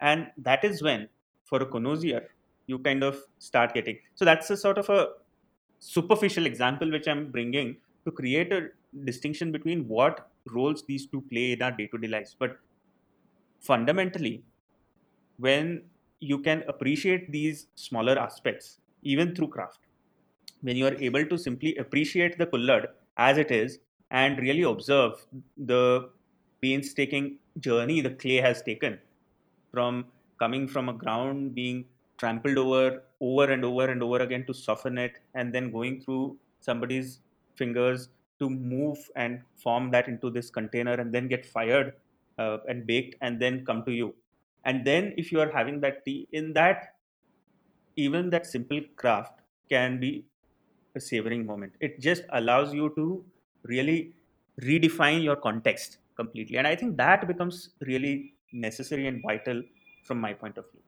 And 0.00 0.30
that 0.38 0.64
is 0.64 0.82
when 0.82 1.08
for 1.44 1.62
a 1.62 1.66
connoisseur 1.66 2.22
you 2.66 2.78
kind 2.78 3.02
of 3.04 3.20
start 3.38 3.74
getting. 3.74 3.98
So 4.14 4.24
that's 4.24 4.50
a 4.50 4.56
sort 4.56 4.78
of 4.78 4.88
a 4.90 5.08
superficial 5.80 6.46
example 6.46 6.90
which 6.90 7.06
i'm 7.12 7.30
bringing 7.30 7.76
to 8.06 8.10
create 8.20 8.52
a 8.58 8.60
distinction 9.08 9.52
between 9.52 9.86
what 9.88 10.30
roles 10.58 10.82
these 10.86 11.06
two 11.06 11.20
play 11.32 11.52
in 11.52 11.62
our 11.62 11.72
day-to-day 11.72 12.08
lives. 12.08 12.34
But 12.38 12.58
fundamentally 13.60 14.44
when 15.38 15.82
you 16.31 16.38
can 16.38 16.62
appreciate 16.69 17.31
these 17.33 17.66
smaller 17.75 18.19
aspects 18.19 18.78
even 19.02 19.35
through 19.35 19.49
craft. 19.49 19.81
When 20.62 20.76
you 20.76 20.87
are 20.87 20.95
able 20.95 21.26
to 21.26 21.38
simply 21.38 21.76
appreciate 21.76 22.38
the 22.38 22.47
kullad 22.47 22.87
as 23.16 23.38
it 23.38 23.50
is 23.50 23.78
and 24.11 24.38
really 24.38 24.62
observe 24.62 25.26
the 25.57 26.11
painstaking 26.62 27.38
journey 27.61 28.00
the 28.00 28.14
clay 28.23 28.37
has 28.49 28.62
taken 28.62 28.99
from 29.73 30.07
coming 30.38 30.66
from 30.69 30.88
a 30.88 30.93
ground 30.93 31.54
being 31.54 31.85
trampled 32.19 32.59
over 32.59 33.02
over 33.21 33.45
and 33.52 33.64
over 33.64 33.87
and 33.95 34.02
over 34.02 34.19
again 34.26 34.45
to 34.47 34.54
soften 34.54 34.99
it 34.99 35.19
and 35.35 35.54
then 35.54 35.71
going 35.71 36.00
through 36.00 36.38
somebody's 36.61 37.21
fingers 37.57 38.09
to 38.38 38.49
move 38.50 38.99
and 39.16 39.43
form 39.64 39.90
that 39.90 40.09
into 40.09 40.31
this 40.31 40.50
container 40.50 40.95
and 40.95 41.12
then 41.14 41.28
get 41.28 41.47
fired 41.47 41.95
uh, 42.38 42.59
and 42.69 42.87
baked 42.87 43.16
and 43.21 43.40
then 43.40 43.64
come 43.64 43.85
to 43.85 43.93
you 43.93 44.14
and 44.64 44.85
then 44.85 45.14
if 45.16 45.33
you 45.33 45.40
are 45.40 45.50
having 45.50 45.80
that 45.80 46.04
tea 46.04 46.28
in 46.33 46.52
that 46.54 46.94
even 47.97 48.30
that 48.30 48.47
simple 48.47 48.80
craft 48.97 49.40
can 49.68 49.99
be 50.00 50.26
a 50.94 51.00
savoring 51.00 51.47
moment. 51.47 51.75
It 51.80 52.00
just 52.00 52.25
allows 52.30 52.73
you 52.75 52.92
to 52.97 53.25
really 53.64 54.14
redefine 54.62 55.23
your 55.23 55.37
context 55.37 55.99
completely. 56.16 56.59
And 56.59 56.66
I 56.66 56.76
think 56.76 56.97
that 56.99 57.26
becomes 57.26 57.71
really 57.80 58.35
necessary 58.52 59.06
and 59.06 59.23
vital 59.23 59.62
from 60.04 60.21
my 60.21 60.33
point 60.35 60.59
of 60.59 60.71
view. 60.71 60.83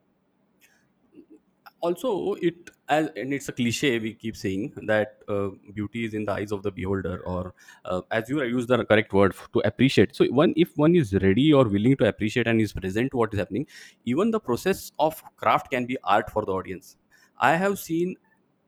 Also 1.86 2.34
it 2.48 2.70
as 2.88 3.08
and 3.16 3.32
it's 3.36 3.48
a 3.48 3.52
cliche 3.52 3.90
we 3.98 4.12
keep 4.14 4.36
saying 4.36 4.72
that 4.90 5.18
uh, 5.28 5.48
beauty 5.78 6.04
is 6.08 6.14
in 6.14 6.24
the 6.24 6.32
eyes 6.32 6.52
of 6.56 6.62
the 6.66 6.70
beholder 6.70 7.16
or 7.32 7.54
uh, 7.84 8.00
as 8.10 8.28
you 8.28 8.42
use 8.42 8.66
the 8.66 8.84
correct 8.84 9.12
word 9.12 9.32
f- 9.38 9.48
to 9.52 9.62
appreciate. 9.70 10.14
So 10.14 10.26
one 10.42 10.54
if 10.56 10.76
one 10.76 10.94
is 10.94 11.12
ready 11.26 11.52
or 11.52 11.64
willing 11.76 11.96
to 12.02 12.08
appreciate 12.08 12.46
and 12.46 12.60
is 12.60 12.72
present 12.72 13.10
to 13.12 13.16
what 13.22 13.34
is 13.34 13.38
happening 13.38 13.66
even 14.04 14.30
the 14.30 14.40
process 14.40 14.92
of 14.98 15.22
craft 15.36 15.70
can 15.70 15.86
be 15.86 15.98
art 16.04 16.30
for 16.30 16.44
the 16.44 16.52
audience. 16.52 16.96
I 17.38 17.56
have 17.56 17.78
seen 17.78 18.16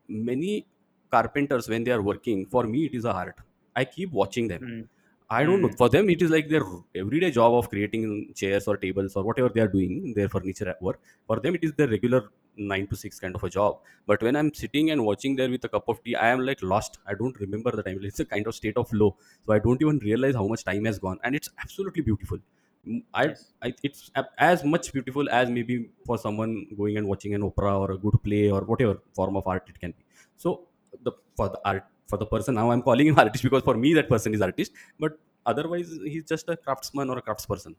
many 0.09 0.67
carpenters 1.11 1.69
when 1.69 1.85
they 1.85 1.93
are 1.93 2.03
working 2.03 2.47
for 2.47 2.65
me 2.65 2.87
it 2.87 2.95
is 2.95 3.05
a 3.05 3.13
art. 3.13 3.37
I 3.77 3.85
keep 3.85 4.13
watching 4.13 4.49
them. 4.49 4.63
Mm, 4.63 4.89
I 5.31 5.45
don't 5.45 5.61
know. 5.61 5.69
mm, 5.69 5.77
For 5.77 5.89
them, 5.91 6.09
it 6.09 6.23
is 6.23 6.31
like 6.31 6.49
their 6.49 6.63
everyday 6.95 7.31
job 7.31 7.53
of 7.55 7.69
creating 7.69 8.33
chairs 8.35 8.67
or 8.67 8.77
tables 8.79 9.15
or 9.15 9.25
whatever 9.25 9.51
they 9.51 9.61
are 9.61 9.69
doing, 9.69 10.15
their 10.15 10.29
furniture 10.29 10.69
at 10.69 10.81
work. 10.81 11.01
For 11.27 11.39
them, 11.39 11.55
it 11.55 11.65
is 11.65 11.73
their 11.75 11.89
regular 11.89 12.31
nine 12.57 12.87
to 12.89 12.97
six 12.97 13.21
kind 13.21 13.35
of 13.35 13.45
a 13.45 13.51
job. 13.51 13.79
But 14.07 14.23
when 14.23 14.37
I'm 14.37 14.53
sitting 14.55 14.91
and 14.91 15.05
watching 15.05 15.37
there 15.37 15.51
with 15.51 15.65
a 15.65 15.69
cup 15.69 15.87
of 15.89 16.03
tea, 16.03 16.17
I 16.17 16.29
am 16.29 16.41
like 16.47 16.63
lost. 16.63 16.99
I 17.07 17.13
don't 17.15 17.39
remember 17.41 17.71
the 17.73 17.83
time. 17.83 17.99
It's 18.11 18.21
a 18.21 18.25
kind 18.25 18.47
of 18.47 18.55
state 18.55 18.79
of 18.79 18.89
flow. 18.89 19.17
So 19.47 19.53
I 19.53 19.59
don't 19.59 19.83
even 19.83 19.99
realize 19.99 20.35
how 20.35 20.47
much 20.49 20.65
time 20.65 20.87
has 20.87 20.99
gone. 20.99 21.19
And 21.23 21.37
it's 21.37 21.51
absolutely 21.59 22.03
beautiful. 22.03 22.39
Mm, 22.87 23.03
I, 23.13 23.25
Yes. 23.27 23.53
I 23.63 23.75
it's 23.83 24.11
as 24.39 24.65
much 24.65 24.93
beautiful 24.95 25.29
as 25.29 25.51
maybe 25.51 25.91
for 26.07 26.17
someone 26.17 26.67
going 26.77 26.97
and 26.97 27.07
watching 27.07 27.35
an 27.35 27.43
opera 27.43 27.79
or 27.79 27.91
a 27.93 27.99
good 27.99 28.19
play 28.25 28.51
or 28.51 28.63
whatever 28.63 29.03
form 29.15 29.37
of 29.37 29.47
art 29.47 29.65
it 29.69 29.79
can 29.79 29.91
be. 29.93 30.05
So 30.39 30.69
the 31.03 31.13
for 31.37 31.49
the 31.51 31.61
art 31.65 31.85
for 32.09 32.17
the 32.17 32.27
person 32.27 32.55
now 32.55 32.71
I'm 32.71 32.83
calling 32.83 33.07
him 33.07 33.19
artist 33.25 33.45
because 33.45 33.63
for 33.63 33.77
me 33.77 33.95
that 33.95 34.09
person 34.09 34.35
is 34.35 34.41
artist, 34.41 34.73
but 34.99 35.19
otherwise 35.47 35.91
he's 36.05 36.25
just 36.25 36.49
a 36.49 36.57
craftsman 36.57 37.11
or 37.11 37.19
a 37.19 37.23
craftsperson. 37.23 37.75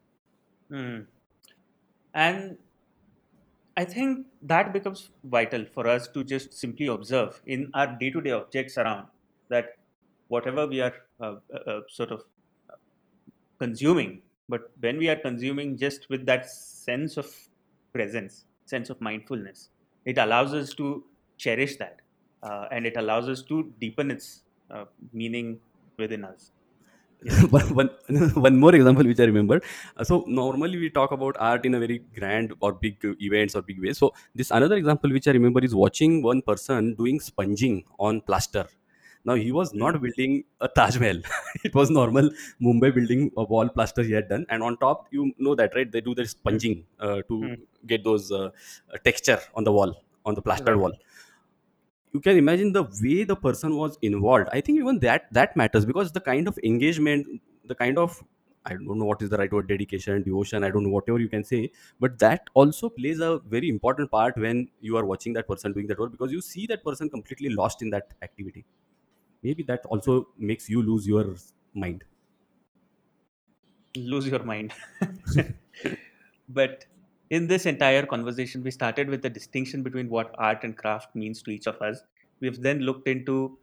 Hmm. 0.70 1.00
And 2.14 2.58
I 3.78 3.86
think 3.86 4.28
that 4.42 4.74
becomes 4.74 5.10
vital 5.24 5.66
for 5.74 5.88
us 5.88 6.08
to 6.10 6.24
just 6.24 6.54
simply 6.54 6.88
observe 6.88 7.42
in 7.46 7.72
our 7.74 7.88
day 8.00 8.10
to 8.10 8.22
day 8.22 8.32
objects 8.32 8.78
around 8.78 9.08
that 9.50 9.78
whatever 10.28 10.68
we 10.68 10.82
are 10.82 10.94
uh, 11.22 11.36
uh, 11.54 11.72
uh, 11.72 11.82
sort 11.88 12.12
of 12.12 12.24
consuming, 13.60 14.22
but 14.48 14.72
when 14.80 14.98
we 14.98 15.10
are 15.10 15.16
consuming 15.16 15.78
just 15.78 16.10
with 16.10 16.26
that 16.26 16.50
sense 16.50 17.18
of 17.18 17.34
presence, 17.94 18.46
sense 18.66 18.90
of 18.90 19.00
mindfulness, 19.02 19.70
it 20.06 20.18
allows 20.18 20.54
us 20.54 20.74
to 20.76 21.04
cherish 21.38 21.78
that 21.78 22.02
uh, 22.44 22.68
and 22.72 22.86
it 22.86 22.98
allows 22.98 23.28
us 23.30 23.44
to 23.44 23.74
deepen 23.80 24.12
its 24.12 24.44
uh, 24.70 24.86
meaning 25.12 25.60
within 25.98 26.24
us. 26.24 26.52
One 27.50 27.90
one, 28.46 28.58
more 28.58 28.74
example 28.74 29.06
which 29.06 29.20
I 29.20 29.26
remember. 29.26 29.62
Uh, 29.98 30.04
so 30.06 30.24
normally 30.26 30.78
we 30.78 30.90
talk 30.90 31.12
about 31.12 31.36
art 31.38 31.66
in 31.66 31.76
a 31.76 31.80
very 31.80 31.98
grand 32.18 32.54
or 32.62 32.72
big 32.74 32.98
events 33.20 33.56
or 33.56 33.62
big 33.62 33.82
ways. 33.82 33.98
So 33.98 34.14
this 34.34 34.52
another 34.52 34.76
example 34.78 35.12
which 35.12 35.28
I 35.28 35.32
remember 35.32 35.60
is 35.62 35.76
watching 35.76 36.22
one 36.24 36.42
person 36.42 36.96
doing 36.96 37.20
sponging 37.20 37.84
on 38.00 38.22
plaster. 38.22 38.68
Now 39.26 39.36
he 39.36 39.52
was 39.52 39.74
not 39.74 40.00
Mm, 40.00 40.02
building 40.02 40.46
a 40.62 40.70
Taj 40.70 40.98
Mahal. 40.98 41.22
it 41.66 41.76
was 41.76 41.90
normal 41.92 42.30
Mumbai 42.62 42.94
building 42.96 43.32
a 43.36 43.44
wall 43.44 43.68
plaster 43.68 44.02
he 44.02 44.14
had 44.14 44.30
done, 44.30 44.46
and 44.48 44.64
on 44.64 44.78
top 44.78 45.08
you 45.12 45.34
know 45.38 45.56
that 45.56 45.76
right? 45.76 45.92
They 45.92 46.00
do 46.00 46.16
the 46.16 46.26
mm, 46.50 46.60
sponging 46.66 46.86
uh, 47.02 47.22
to 47.28 47.42
mm. 47.42 47.66
get 47.86 48.06
those 48.06 48.32
uh, 48.32 48.46
uh, 48.94 48.98
texture 49.04 49.40
on 49.56 49.66
the 49.66 49.74
wall 49.74 49.94
on 50.26 50.36
the 50.36 50.42
plastered 50.42 50.78
Right. 50.78 50.86
wall 50.86 50.94
you 52.14 52.20
can 52.20 52.38
imagine 52.38 52.72
the 52.74 52.84
way 53.02 53.24
the 53.24 53.36
person 53.36 53.76
was 53.76 53.98
involved. 54.02 54.50
I 54.52 54.62
think 54.62 54.80
even 54.80 55.00
that 55.00 55.32
that 55.34 55.56
matters 55.56 55.86
because 55.86 56.12
the 56.12 56.22
kind 56.22 56.48
of 56.48 56.58
engagement 56.64 57.42
the 57.66 57.76
kind 57.76 57.98
of 58.00 58.24
i 58.66 58.74
don't 58.74 58.98
know 59.00 59.06
what 59.10 59.22
is 59.22 59.30
the 59.30 59.38
right 59.38 59.52
word 59.56 59.68
dedication 59.72 60.24
devotion 60.24 60.64
i 60.64 60.70
don't 60.72 60.84
know 60.84 60.90
whatever 60.96 61.20
you 61.24 61.30
can 61.34 61.44
say 61.50 61.60
but 62.00 62.18
that 62.24 62.50
also 62.56 62.90
plays 62.90 63.20
a 63.28 63.30
very 63.54 63.70
important 63.70 64.10
part 64.12 64.36
when 64.46 64.68
you 64.82 64.98
are 64.98 65.06
watching 65.06 65.34
that 65.34 65.48
person 65.48 65.72
doing 65.72 65.88
that 65.88 66.00
work 66.00 66.12
because 66.12 66.32
you 66.32 66.42
see 66.42 66.66
that 66.68 66.84
person 66.84 67.10
completely 67.10 67.50
lost 67.50 67.82
in 67.82 67.90
that 67.92 68.14
activity. 68.22 68.66
Maybe 69.44 69.64
that 69.64 69.86
also 69.88 70.30
makes 70.38 70.70
you 70.70 70.82
lose 70.84 71.08
your 71.08 71.36
mind. 71.74 72.04
Lose 73.96 74.28
your 74.28 74.44
mind. 74.44 74.74
But 76.50 76.86
in 77.30 77.48
this 77.48 77.66
entire 77.66 78.06
conversation, 78.06 78.64
we 78.64 78.72
started 78.72 79.10
with 79.10 79.22
the 79.22 79.30
distinction 79.30 79.84
between 79.84 80.10
what 80.10 80.34
art 80.38 80.64
and 80.64 80.76
craft 80.76 81.16
means 81.16 81.42
to 81.44 81.52
each 81.52 81.68
of 81.68 81.82
us. 81.82 82.02
We've 82.40 82.62
then 82.62 82.80
looked 82.80 83.08
into 83.08 83.58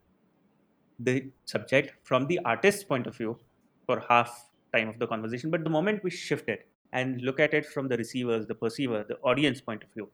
the 0.99 1.31
subject 1.45 1.95
from 2.07 2.27
the 2.27 2.39
artist's 2.45 2.85
point 2.85 3.07
of 3.07 3.17
view 3.17 3.39
for 3.87 4.03
half 4.09 4.49
time 4.73 4.89
of 4.89 4.99
the 4.99 5.07
conversation. 5.07 5.51
But 5.51 5.65
the 5.65 5.71
moment 5.71 6.03
we 6.05 6.11
shift 6.11 6.49
it 6.49 6.69
and 6.93 7.21
look 7.23 7.41
at 7.41 7.55
it 7.55 7.67
from 7.67 7.89
the 7.89 7.97
receiver's, 7.97 8.47
the 8.47 8.55
perceiver, 8.55 9.05
the 9.07 9.17
audience 9.17 9.61
point 9.61 9.83
of 9.83 9.93
view, 9.93 10.09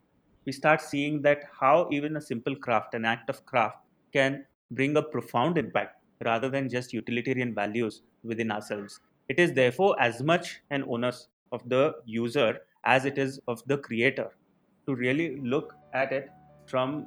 we 0.45 0.53
start 0.53 0.81
seeing 0.81 1.23
that 1.23 1.45
how 1.61 1.89
even 1.93 2.17
a 2.17 2.21
simple 2.21 2.57
craft, 2.57 2.95
an 2.95 3.05
act 3.05 3.29
of 3.29 3.45
craft, 3.47 3.77
can 4.13 4.45
bring 4.71 4.97
a 4.97 5.03
profound 5.03 5.59
impact 5.59 5.99
rather 6.25 6.49
than 6.49 6.69
just 6.69 6.93
utilitarian 6.93 7.55
values 7.55 8.03
within 8.25 8.51
ourselves. 8.51 9.01
It 9.29 9.39
is 9.39 9.53
therefore 9.53 9.95
as 10.01 10.23
much 10.23 10.63
an 10.71 10.85
onus 10.89 11.29
of 11.53 11.69
the 11.69 11.95
user 12.07 12.59
as 12.85 13.05
it 13.05 13.19
is 13.19 13.41
of 13.49 13.63
the 13.67 13.79
creator 13.79 14.31
to 14.87 14.95
really 14.95 15.41
look 15.41 15.75
at 15.95 16.13
it 16.13 16.31
from 16.67 17.07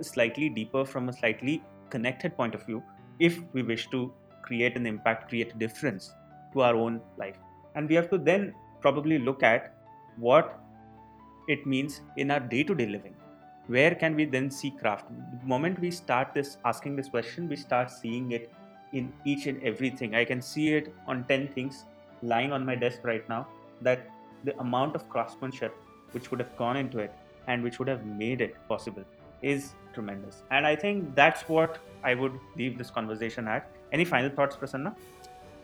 slightly 0.00 0.48
deeper, 0.48 0.84
from 0.84 1.08
a 1.08 1.12
slightly 1.12 1.62
connected 1.90 2.36
point 2.36 2.54
of 2.54 2.64
view, 2.66 2.82
if 3.18 3.40
we 3.52 3.62
wish 3.62 3.88
to 3.90 4.12
create 4.42 4.76
an 4.76 4.86
impact, 4.86 5.28
create 5.28 5.52
a 5.54 5.58
difference 5.58 6.12
to 6.52 6.62
our 6.62 6.74
own 6.74 7.00
life. 7.16 7.36
And 7.74 7.88
we 7.88 7.94
have 7.94 8.10
to 8.10 8.18
then 8.18 8.54
probably 8.80 9.18
look 9.18 9.42
at 9.42 9.74
what 10.16 10.60
it 11.48 11.66
means 11.66 12.00
in 12.16 12.30
our 12.30 12.40
day 12.40 12.62
to 12.62 12.74
day 12.74 12.86
living. 12.86 13.14
Where 13.66 13.94
can 13.94 14.14
we 14.14 14.24
then 14.24 14.50
see 14.50 14.70
craft? 14.70 15.06
The 15.08 15.46
moment 15.46 15.78
we 15.80 15.90
start 15.90 16.32
this 16.34 16.56
asking 16.64 16.96
this 16.96 17.08
question, 17.08 17.48
we 17.48 17.56
start 17.56 17.90
seeing 17.90 18.32
it 18.32 18.50
in 18.92 19.12
each 19.24 19.46
and 19.46 19.62
everything. 19.62 20.14
I 20.14 20.24
can 20.24 20.40
see 20.40 20.74
it 20.74 20.94
on 21.06 21.24
10 21.24 21.48
things 21.48 21.84
lying 22.22 22.52
on 22.52 22.64
my 22.64 22.74
desk 22.74 23.00
right 23.04 23.28
now 23.28 23.46
that 23.82 24.08
the 24.44 24.58
amount 24.60 24.94
of 24.94 25.08
craftsmanship 25.08 25.74
which 26.12 26.30
would 26.30 26.40
have 26.40 26.56
gone 26.56 26.76
into 26.76 26.98
it 26.98 27.12
and 27.46 27.62
which 27.62 27.78
would 27.78 27.88
have 27.88 28.04
made 28.06 28.40
it 28.40 28.56
possible 28.68 29.04
is 29.42 29.74
tremendous. 29.94 30.42
And 30.50 30.66
I 30.66 30.76
think 30.76 31.14
that's 31.14 31.42
what 31.48 31.78
I 32.04 32.14
would 32.14 32.38
leave 32.56 32.78
this 32.78 32.90
conversation 32.90 33.48
at. 33.48 33.70
Any 33.92 34.04
final 34.04 34.30
thoughts, 34.30 34.56
Prasanna? 34.56 34.94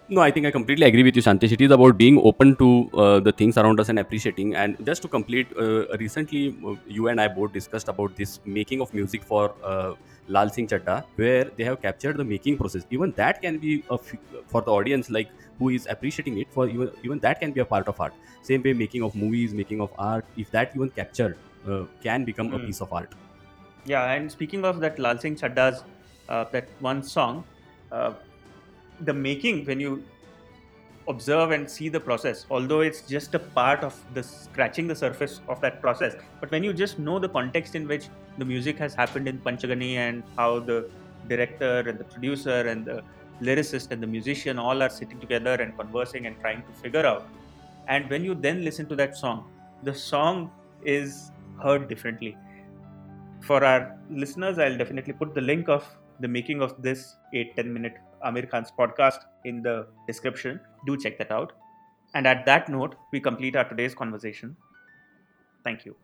No, 0.08 0.20
I 0.20 0.30
think 0.30 0.46
I 0.46 0.50
completely 0.50 0.86
agree 0.86 1.02
with 1.02 1.16
you, 1.16 1.22
Shantish. 1.22 1.52
It 1.52 1.62
is 1.62 1.70
about 1.70 1.96
being 1.96 2.18
open 2.18 2.56
to 2.56 2.90
uh, 2.92 3.20
the 3.20 3.32
things 3.32 3.56
around 3.56 3.80
us 3.80 3.88
and 3.88 3.98
appreciating. 3.98 4.54
And 4.54 4.76
just 4.84 5.00
to 5.02 5.08
complete, 5.08 5.46
uh, 5.58 5.86
recently 5.96 6.54
uh, 6.66 6.74
you 6.86 7.08
and 7.08 7.18
I 7.18 7.28
both 7.28 7.52
discussed 7.54 7.88
about 7.88 8.14
this 8.14 8.38
making 8.44 8.82
of 8.82 8.92
music 8.92 9.22
for 9.22 9.54
uh, 9.62 9.94
Lal 10.28 10.50
Singh 10.50 10.68
Chaddha, 10.68 11.04
where 11.16 11.44
they 11.44 11.64
have 11.64 11.80
captured 11.80 12.18
the 12.18 12.24
making 12.24 12.58
process. 12.58 12.84
Even 12.90 13.12
that 13.12 13.40
can 13.40 13.58
be 13.58 13.82
for 14.46 14.60
the 14.60 14.70
audience, 14.70 15.08
like 15.08 15.28
who 15.58 15.68
is 15.70 15.86
appreciating 15.86 16.38
it. 16.38 16.52
For 16.52 16.68
even 16.68 16.90
even 17.02 17.18
that 17.20 17.40
can 17.40 17.52
be 17.52 17.60
a 17.60 17.64
part 17.64 17.88
of 17.88 18.00
art. 18.00 18.14
Same 18.42 18.62
way, 18.62 18.72
making 18.72 19.02
of 19.02 19.14
movies, 19.14 19.54
making 19.54 19.80
of 19.80 19.92
art. 19.98 20.24
If 20.36 20.50
that 20.50 20.74
even 20.76 20.90
captured, 20.90 21.36
uh, 21.68 21.84
can 22.02 22.24
become 22.24 22.52
a 22.54 22.58
Hmm. 22.58 22.66
piece 22.66 22.80
of 22.80 22.92
art. 22.92 23.14
Yeah, 23.86 24.12
and 24.12 24.30
speaking 24.30 24.64
of 24.64 24.80
that 24.80 24.98
Lal 24.98 25.18
Singh 25.18 25.36
Chaddha's, 25.36 25.84
uh, 26.28 26.44
that 26.52 26.68
one 26.80 27.02
song, 27.02 27.44
uh, 27.92 28.14
the 29.00 29.12
making, 29.12 29.64
when 29.66 29.80
you 29.80 30.02
observe 31.06 31.50
and 31.50 31.68
see 31.70 31.88
the 31.90 32.00
process, 32.00 32.46
although 32.50 32.80
it's 32.80 33.02
just 33.02 33.34
a 33.34 33.38
part 33.38 33.84
of 33.84 33.94
the 34.14 34.22
scratching 34.22 34.86
the 34.86 34.94
surface 34.94 35.40
of 35.48 35.60
that 35.60 35.80
process, 35.82 36.14
but 36.40 36.50
when 36.50 36.64
you 36.64 36.72
just 36.72 36.98
know 36.98 37.18
the 37.18 37.28
context 37.28 37.74
in 37.74 37.86
which 37.86 38.08
the 38.38 38.44
music 38.44 38.78
has 38.78 38.94
happened 38.94 39.28
in 39.28 39.38
Panchgani 39.38 39.96
and 39.96 40.22
how 40.36 40.60
the 40.60 40.88
director 41.28 41.80
and 41.86 41.98
the 41.98 42.04
producer 42.04 42.60
and 42.68 42.86
the 42.86 43.02
lyricist 43.40 43.90
and 43.90 44.02
the 44.02 44.06
musician 44.06 44.58
all 44.58 44.82
are 44.82 44.90
sitting 44.90 45.20
together 45.20 45.54
and 45.54 45.76
conversing 45.76 46.26
and 46.26 46.38
trying 46.40 46.62
to 46.62 46.72
figure 46.82 47.04
out. 47.06 47.26
And 47.88 48.08
when 48.08 48.24
you 48.24 48.34
then 48.34 48.64
listen 48.64 48.86
to 48.88 48.96
that 48.96 49.16
song, 49.16 49.50
the 49.82 49.94
song 49.94 50.50
is 50.84 51.30
heard 51.62 51.88
differently 51.88 52.36
for 53.44 53.62
our 53.64 53.96
listeners, 54.10 54.58
I'll 54.58 54.78
definitely 54.78 55.12
put 55.12 55.34
the 55.34 55.40
link 55.40 55.68
of 55.68 55.86
the 56.20 56.28
making 56.28 56.62
of 56.62 56.80
this 56.80 57.16
8 57.32 57.56
10 57.56 57.72
minute 57.72 57.96
Aamir 58.24 58.48
Khan's 58.50 58.72
podcast 58.78 59.26
in 59.44 59.62
the 59.62 59.86
description. 60.06 60.60
Do 60.86 60.96
check 60.96 61.18
that 61.18 61.30
out. 61.30 61.52
And 62.14 62.26
at 62.26 62.46
that 62.46 62.68
note, 62.68 62.94
we 63.12 63.20
complete 63.20 63.56
our 63.56 63.68
today's 63.68 63.94
conversation. 63.94 64.56
Thank 65.64 65.84
you. 65.84 65.96